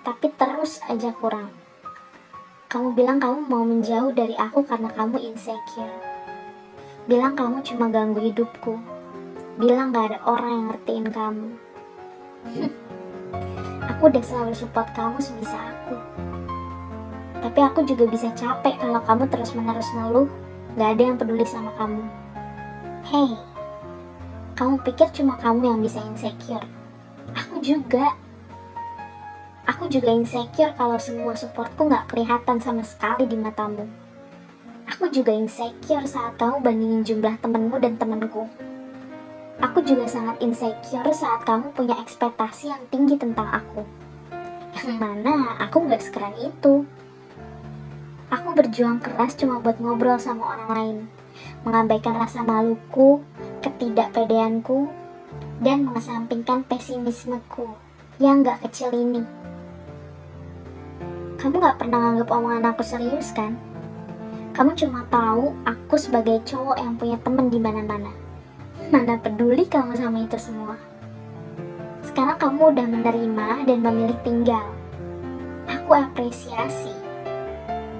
[0.01, 1.53] Tapi terus aja kurang.
[2.65, 5.93] Kamu bilang kamu mau menjauh dari aku karena kamu insecure.
[7.05, 8.97] Bilang kamu cuma ganggu hidupku
[9.57, 11.49] bilang gak ada orang yang ngertiin kamu.
[13.89, 16.16] aku udah selalu support kamu sebisa aku.
[17.47, 20.27] Tapi aku juga bisa capek kalau kamu terus-menerus ngeluh,
[20.75, 22.03] gak ada yang peduli sama kamu.
[23.07, 23.39] Hey,
[24.59, 26.67] kamu pikir cuma kamu yang bisa insecure?
[27.31, 28.19] Aku juga.
[29.63, 33.87] Aku juga insecure kalau semua supportku gak kelihatan sama sekali di matamu.
[34.91, 38.43] Aku juga insecure saat kamu bandingin jumlah temenmu dan temenku.
[39.63, 43.87] Aku juga sangat insecure saat kamu punya ekspektasi yang tinggi tentang aku.
[44.83, 46.83] Yang mana aku gak sekeren itu.
[48.27, 50.97] Aku berjuang keras cuma buat ngobrol sama orang lain,
[51.63, 53.23] mengabaikan rasa maluku,
[53.63, 54.91] ketidakpedeanku,
[55.63, 57.71] dan mengesampingkan pesimismeku
[58.19, 59.23] yang gak kecil ini.
[61.39, 63.55] Kamu gak pernah nganggap omongan aku serius kan?
[64.57, 68.27] Kamu cuma tahu aku sebagai cowok yang punya temen di mana-mana
[68.87, 70.79] Mana peduli kamu sama itu semua.
[72.07, 74.63] Sekarang kamu udah menerima dan memilih tinggal.
[75.67, 76.96] Aku apresiasi.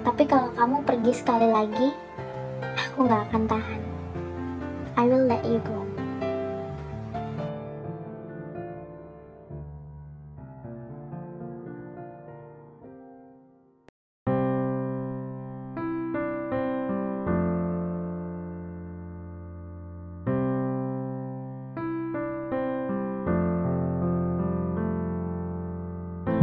[0.07, 1.91] Tapi kalau kamu pergi sekali lagi,
[2.79, 3.81] aku gak akan tahan.
[4.95, 5.83] I will let you go.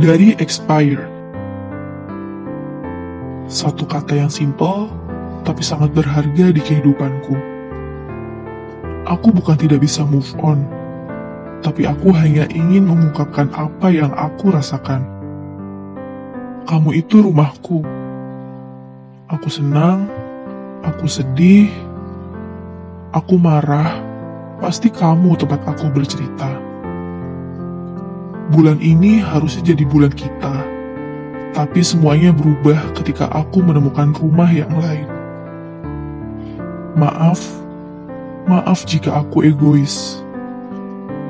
[0.05, 1.14] dari Expire.
[3.55, 4.91] Satu kata yang simpel,
[5.47, 7.39] tapi sangat berharga di kehidupanku.
[9.07, 10.67] Aku bukan tidak bisa move on,
[11.63, 15.07] tapi aku hanya ingin mengungkapkan apa yang aku rasakan.
[16.67, 17.87] Kamu itu rumahku.
[19.31, 20.11] Aku senang,
[20.83, 21.71] aku sedih,
[23.15, 24.03] aku marah,
[24.59, 26.59] pasti kamu tempat aku bercerita.
[28.51, 30.74] Bulan ini harusnya jadi bulan kita,
[31.55, 35.07] tapi semuanya berubah ketika aku menemukan rumah yang lain.
[36.99, 37.39] Maaf,
[38.51, 40.21] maaf jika aku egois.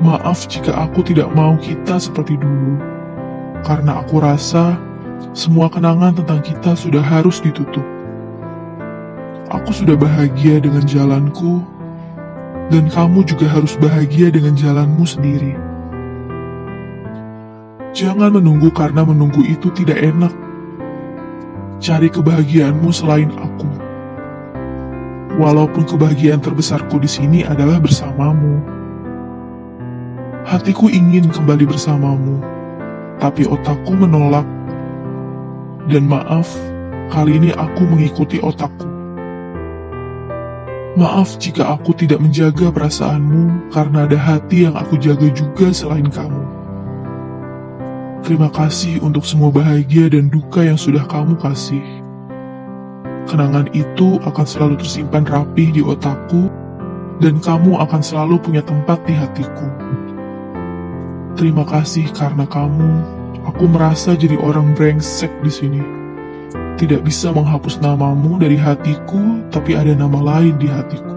[0.01, 2.81] Maaf jika aku tidak mau kita seperti dulu,
[3.63, 4.75] karena aku rasa
[5.31, 7.85] semua kenangan tentang kita sudah harus ditutup.
[9.53, 11.63] Aku sudah bahagia dengan jalanku,
[12.73, 15.64] dan kamu juga harus bahagia dengan jalanmu sendiri.
[17.95, 20.35] Jangan menunggu karena menunggu itu tidak enak.
[21.79, 23.71] Cari kebahagiaanmu selain aku.
[25.39, 28.59] Walaupun kebahagiaan terbesarku di sini adalah bersamamu.
[30.43, 32.43] Hatiku ingin kembali bersamamu,
[33.23, 34.43] tapi otakku menolak.
[35.87, 36.51] Dan maaf,
[37.15, 38.91] kali ini aku mengikuti otakku.
[40.99, 46.54] Maaf jika aku tidak menjaga perasaanmu karena ada hati yang aku jaga juga selain kamu.
[48.25, 51.85] Terima kasih untuk semua bahagia dan duka yang sudah kamu kasih.
[53.29, 56.49] Kenangan itu akan selalu tersimpan rapih di otakku,
[57.21, 59.69] dan kamu akan selalu punya tempat di hatiku.
[61.37, 62.91] Terima kasih karena kamu,
[63.45, 65.83] aku merasa jadi orang brengsek di sini.
[66.81, 71.14] Tidak bisa menghapus namamu dari hatiku, tapi ada nama lain di hatiku.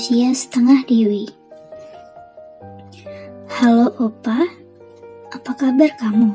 [0.00, 1.28] Manusia setengah dewi.
[3.52, 4.48] Halo Opa,
[5.28, 6.32] apa kabar kamu?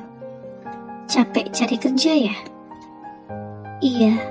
[1.09, 2.37] Capek cari kerja ya?
[3.81, 4.21] Iya,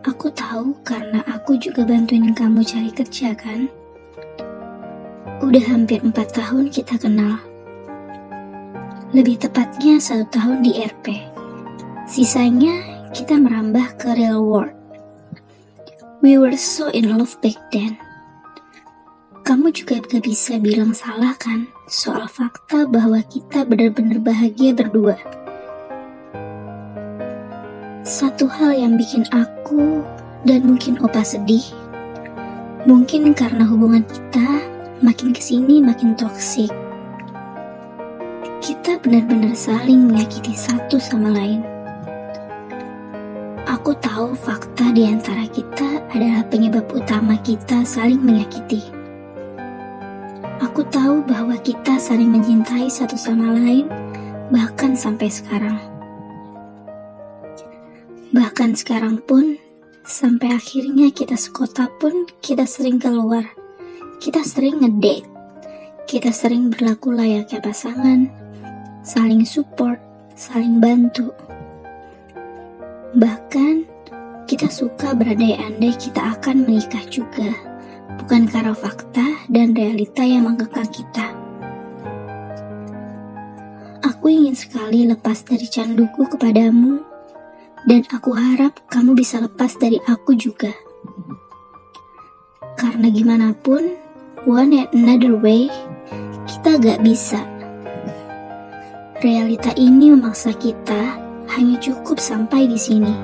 [0.00, 3.68] aku tahu karena aku juga bantuin kamu cari kerja kan?
[5.44, 7.36] Udah hampir empat tahun kita kenal.
[9.12, 11.20] Lebih tepatnya satu tahun di RP.
[12.08, 12.80] Sisanya
[13.12, 14.72] kita merambah ke real world.
[16.24, 18.00] We were so in love back then.
[19.44, 25.20] Kamu juga gak bisa bilang salah kan soal fakta bahwa kita benar-benar bahagia berdua.
[28.08, 30.00] Satu hal yang bikin aku
[30.48, 31.60] dan mungkin Opa sedih,
[32.88, 34.64] mungkin karena hubungan kita
[35.04, 36.72] makin ke sini makin toksik.
[38.64, 41.60] Kita benar-benar saling menyakiti satu sama lain.
[43.68, 48.93] Aku tahu fakta di antara kita adalah penyebab utama kita saling menyakiti.
[50.74, 53.86] Aku tahu bahwa kita saling mencintai satu sama lain,
[54.50, 55.78] bahkan sampai sekarang.
[58.34, 59.54] Bahkan sekarang pun,
[60.02, 63.46] sampai akhirnya kita sekota pun, kita sering keluar.
[64.18, 65.22] Kita sering ngedate.
[66.10, 68.26] Kita sering berlaku layaknya pasangan,
[69.06, 70.02] saling support,
[70.34, 71.30] saling bantu.
[73.14, 73.86] Bahkan,
[74.50, 77.73] kita suka berandai-andai kita akan menikah juga,
[78.22, 81.34] bukan karena fakta dan realita yang mengekang kita.
[84.04, 87.00] Aku ingin sekali lepas dari canduku kepadamu,
[87.88, 90.72] dan aku harap kamu bisa lepas dari aku juga.
[92.76, 93.96] Karena gimana pun,
[94.44, 95.72] one and another way,
[96.44, 97.40] kita gak bisa.
[99.24, 101.16] Realita ini memaksa kita
[101.56, 103.14] hanya cukup sampai di sini.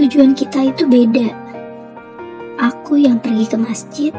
[0.00, 1.43] Tujuan kita itu beda.
[2.64, 4.12] Aku yang pergi ke masjid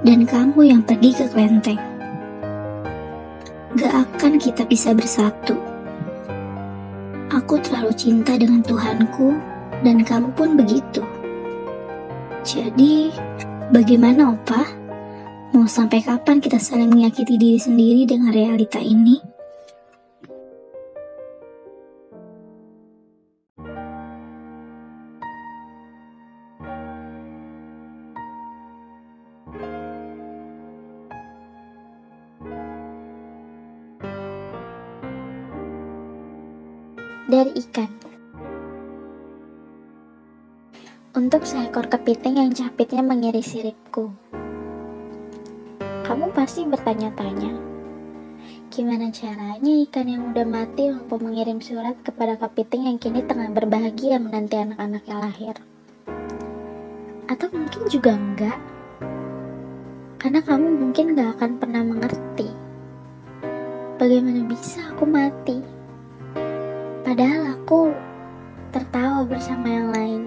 [0.00, 1.76] dan kamu yang pergi ke kelenteng.
[3.76, 5.52] Gak akan kita bisa bersatu.
[7.28, 9.36] Aku terlalu cinta dengan Tuhanku
[9.84, 11.04] dan kamu pun begitu.
[12.40, 13.12] Jadi,
[13.68, 14.64] bagaimana opa?
[15.52, 19.20] Mau sampai kapan kita saling menyakiti diri sendiri dengan realita ini?
[37.32, 37.88] Dari ikan.
[41.16, 44.12] Untuk seekor kepiting yang capitnya mengiris siripku,
[46.04, 47.56] kamu pasti bertanya-tanya,
[48.68, 54.20] gimana caranya ikan yang udah mati mampu mengirim surat kepada kepiting yang kini tengah berbahagia
[54.20, 55.56] menanti anak-anaknya lahir?
[57.32, 58.60] Atau mungkin juga enggak?
[60.20, 62.52] Karena kamu mungkin gak akan pernah mengerti
[63.96, 65.71] bagaimana bisa aku mati.
[67.12, 67.92] Padahal aku
[68.72, 70.22] tertawa bersama yang lain.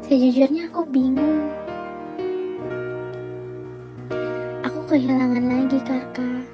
[0.00, 1.52] Sejujurnya aku bingung.
[4.64, 6.48] Aku kehilangan lagi kakak.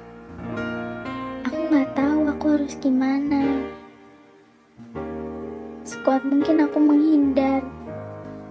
[1.47, 3.63] Aku nggak tahu aku harus gimana.
[5.87, 7.63] Sekuat mungkin aku menghindar.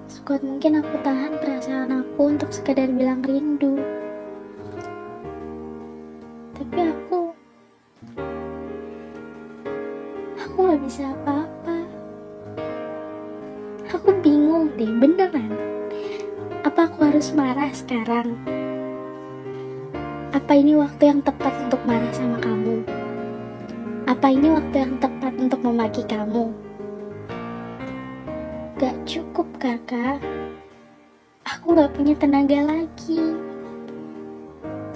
[0.09, 3.98] Sekuat mungkin aku tahan perasaan aku untuk sekadar bilang rindu.
[10.89, 11.85] Bisa apa-apa.
[13.93, 15.53] Aku bingung deh, beneran.
[16.65, 18.33] Apa aku harus marah sekarang?
[20.33, 22.89] Apa ini waktu yang tepat untuk marah sama kamu?
[24.09, 26.57] Apa ini waktu yang tepat untuk memaki kamu?
[28.81, 30.25] Gak cukup kakak.
[31.45, 33.37] Aku gak punya tenaga lagi.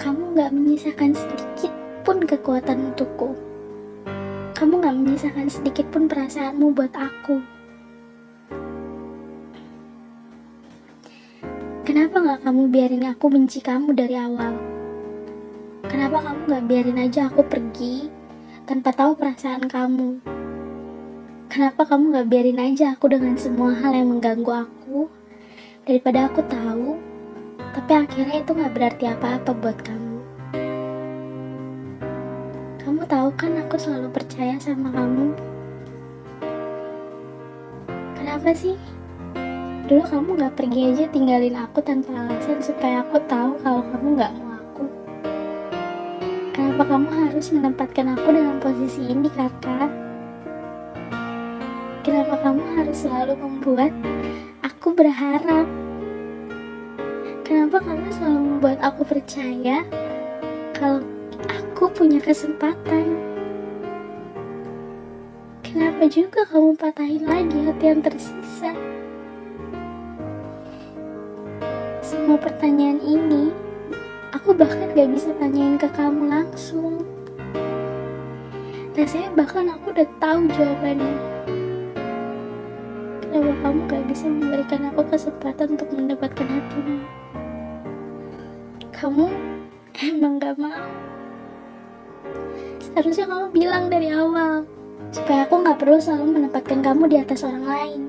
[0.01, 1.69] Kamu gak menyisakan sedikit
[2.01, 3.52] pun kekuatan untukku.
[4.63, 7.35] Kamu gak menyisakan sedikit pun perasaanmu buat aku.
[11.83, 14.55] Kenapa gak kamu biarin aku benci kamu dari awal?
[15.83, 18.07] Kenapa kamu gak biarin aja aku pergi
[18.63, 20.23] tanpa tahu perasaan kamu?
[21.51, 25.11] Kenapa kamu gak biarin aja aku dengan semua hal yang mengganggu aku
[25.83, 26.95] daripada aku tahu,
[27.75, 30.02] tapi akhirnya itu gak berarti apa-apa buat kamu.
[33.13, 35.37] Tahu kan aku selalu percaya sama kamu.
[38.17, 38.73] Kenapa sih?
[39.85, 44.33] Dulu kamu gak pergi aja tinggalin aku tanpa alasan supaya aku tahu kalau kamu gak
[44.33, 44.83] mau aku.
[46.57, 49.93] Kenapa kamu harus menempatkan aku dalam posisi ini, kakak?
[52.01, 53.93] Kenapa kamu harus selalu membuat
[54.65, 55.69] aku berharap?
[57.45, 59.85] Kenapa kamu selalu membuat aku percaya
[60.73, 61.12] kalau
[61.73, 63.17] aku punya kesempatan?
[65.65, 68.77] Kenapa juga kamu patahin lagi hati yang tersisa?
[72.05, 73.49] Semua pertanyaan ini,
[74.37, 77.01] aku bahkan gak bisa tanyain ke kamu langsung.
[78.93, 81.17] Rasanya bahkan aku udah tahu jawabannya.
[83.25, 87.01] Kenapa kamu gak bisa memberikan aku kesempatan untuk mendapatkan hatimu?
[88.93, 89.25] Kamu
[90.05, 91.02] emang gak mau.
[92.83, 94.67] Seharusnya kamu bilang dari awal,
[95.09, 98.01] supaya aku gak perlu selalu menempatkan kamu di atas orang lain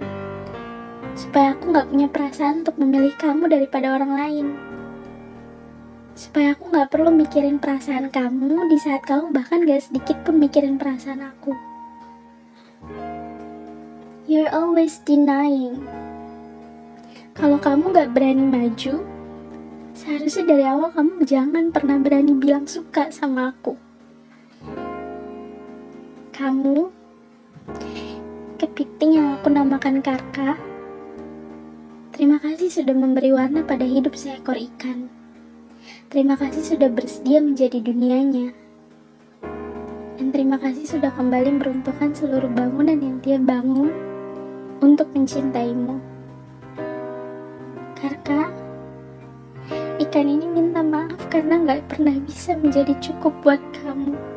[1.15, 4.47] supaya aku gak punya perasaan untuk memilih kamu daripada orang lain.
[6.15, 10.79] Supaya aku gak perlu mikirin perasaan kamu di saat kamu bahkan gak sedikit pun mikirin
[10.79, 11.55] perasaan aku.
[14.27, 15.87] You're always denying.
[17.35, 19.03] Kalau kamu gak berani maju,
[19.95, 23.75] seharusnya dari awal kamu jangan pernah berani bilang suka sama aku.
[26.35, 26.91] Kamu,
[28.59, 30.59] kepiting yang aku namakan kakak,
[32.11, 35.07] Terima kasih sudah memberi warna pada hidup seekor ikan.
[36.11, 38.51] Terima kasih sudah bersedia menjadi dunianya.
[40.19, 43.95] Dan terima kasih sudah kembali meruntuhkan seluruh bangunan yang dia bangun
[44.83, 46.03] untuk mencintaimu.
[47.95, 48.51] Karka,
[50.03, 54.34] ikan ini minta maaf karena nggak pernah bisa menjadi cukup buat kamu.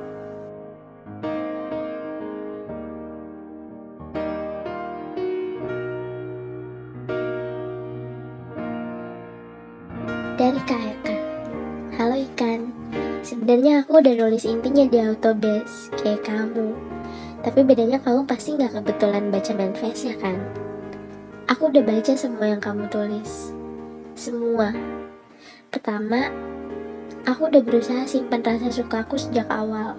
[13.48, 16.76] Sebenarnya aku udah nulis intinya di autobase kayak kamu.
[17.48, 20.36] Tapi bedanya kamu pasti nggak kebetulan baca manifest ya kan?
[21.48, 23.56] Aku udah baca semua yang kamu tulis.
[24.20, 24.76] Semua.
[25.72, 26.28] Pertama,
[27.24, 29.96] aku udah berusaha simpan rasa suka aku sejak awal.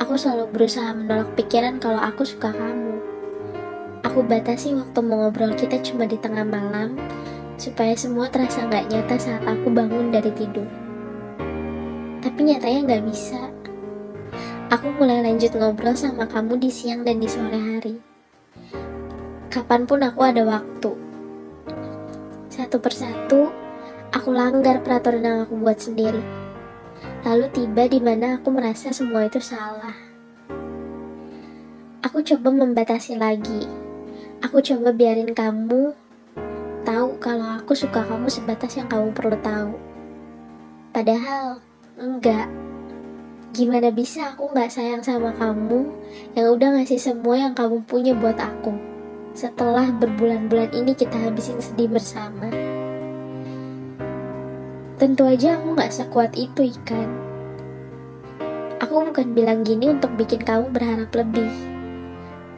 [0.00, 2.96] Aku selalu berusaha menolak pikiran kalau aku suka kamu.
[4.08, 6.96] Aku batasi waktu mau ngobrol kita cuma di tengah malam,
[7.60, 10.87] supaya semua terasa nggak nyata saat aku bangun dari tidur.
[12.18, 13.40] Tapi nyatanya nggak bisa.
[14.68, 17.96] Aku mulai lanjut ngobrol sama kamu di siang dan di sore hari.
[19.48, 20.92] Kapan pun aku ada waktu.
[22.52, 23.48] Satu persatu,
[24.12, 26.20] aku langgar peraturan yang aku buat sendiri.
[27.24, 29.96] Lalu tiba di mana aku merasa semua itu salah.
[32.04, 33.64] Aku coba membatasi lagi.
[34.44, 35.96] Aku coba biarin kamu
[36.86, 39.72] tahu kalau aku suka kamu sebatas yang kamu perlu tahu.
[40.94, 41.60] Padahal,
[41.98, 42.46] enggak.
[43.50, 45.90] Gimana bisa aku nggak sayang sama kamu
[46.38, 48.70] yang udah ngasih semua yang kamu punya buat aku.
[49.34, 52.50] Setelah berbulan-bulan ini kita habisin sedih bersama.
[54.98, 57.10] Tentu aja aku nggak sekuat itu ikan.
[58.78, 61.50] Aku bukan bilang gini untuk bikin kamu berharap lebih.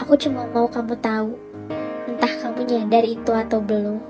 [0.01, 1.37] Aku cuma mau kamu tahu,
[2.09, 4.01] entah kamu nyadar itu atau belum.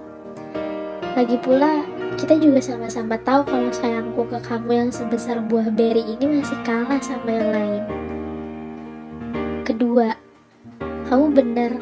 [1.19, 1.87] Lagi pula,
[2.21, 7.01] kita juga sama-sama tahu kalau sayangku ke kamu yang sebesar buah beri ini masih kalah
[7.01, 7.83] sama yang lain.
[9.65, 10.13] Kedua,
[11.09, 11.73] kamu benar.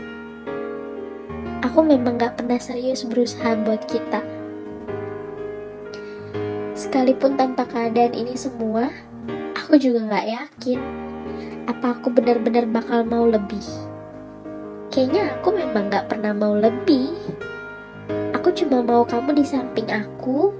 [1.66, 4.22] Aku memang gak pernah serius berusaha buat kita.
[6.78, 8.94] Sekalipun tanpa keadaan ini semua,
[9.58, 10.78] aku juga gak yakin
[11.66, 13.66] apa aku benar-benar bakal mau lebih.
[14.94, 17.10] Kayaknya aku memang gak pernah mau lebih.
[18.58, 20.50] Cuma mau kamu di samping aku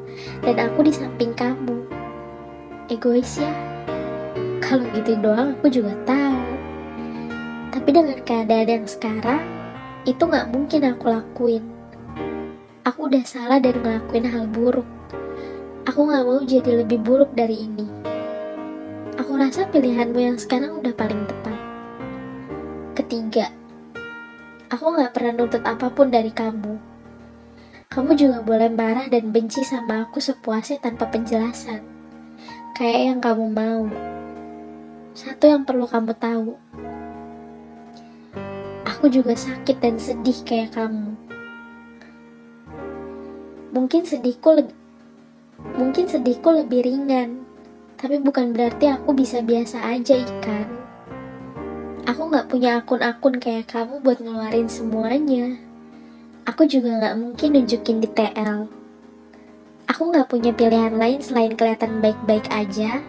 [0.47, 1.83] dan aku di samping kamu.
[2.87, 3.51] Egois ya?
[4.63, 6.39] Kalau gitu doang aku juga tahu.
[7.75, 9.43] Tapi dengan keadaan yang sekarang,
[10.07, 11.67] itu gak mungkin aku lakuin.
[12.87, 14.87] Aku udah salah dan ngelakuin hal buruk.
[15.91, 17.91] Aku gak mau jadi lebih buruk dari ini.
[19.19, 21.59] Aku rasa pilihanmu yang sekarang udah paling tepat.
[22.95, 23.51] Ketiga,
[24.71, 26.88] aku gak pernah nuntut apa pun dari kamu
[27.89, 31.81] kamu juga boleh marah dan benci sama aku sepuasnya tanpa penjelasan.
[32.77, 33.83] Kayak yang kamu mau.
[35.17, 36.53] Satu yang perlu kamu tahu.
[38.85, 41.17] Aku juga sakit dan sedih kayak kamu.
[43.73, 44.77] Mungkin sedihku lebih
[45.59, 47.43] Mungkin sedihku lebih ringan,
[47.99, 50.71] tapi bukan berarti aku bisa biasa aja ikan.
[52.07, 55.68] Aku gak punya akun-akun kayak kamu buat ngeluarin semuanya
[56.49, 58.65] aku juga gak mungkin nunjukin di TL.
[59.85, 63.05] Aku gak punya pilihan lain selain kelihatan baik-baik aja.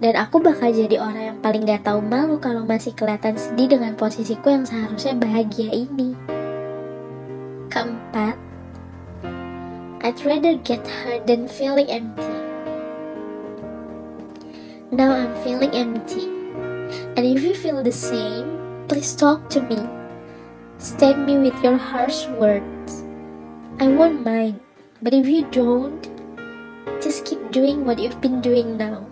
[0.00, 3.92] Dan aku bakal jadi orang yang paling gak tahu malu kalau masih kelihatan sedih dengan
[3.92, 6.16] posisiku yang seharusnya bahagia ini.
[7.68, 8.40] Keempat,
[10.00, 12.36] I'd rather get hurt than feeling empty.
[14.88, 16.32] Now I'm feeling empty.
[17.20, 18.56] And if you feel the same,
[18.88, 19.97] please talk to me.
[20.78, 23.02] Stab me with your harsh words.
[23.80, 24.60] I won't mind,
[25.02, 26.06] but if you don't,
[27.02, 29.04] just keep doing what you've been doing now.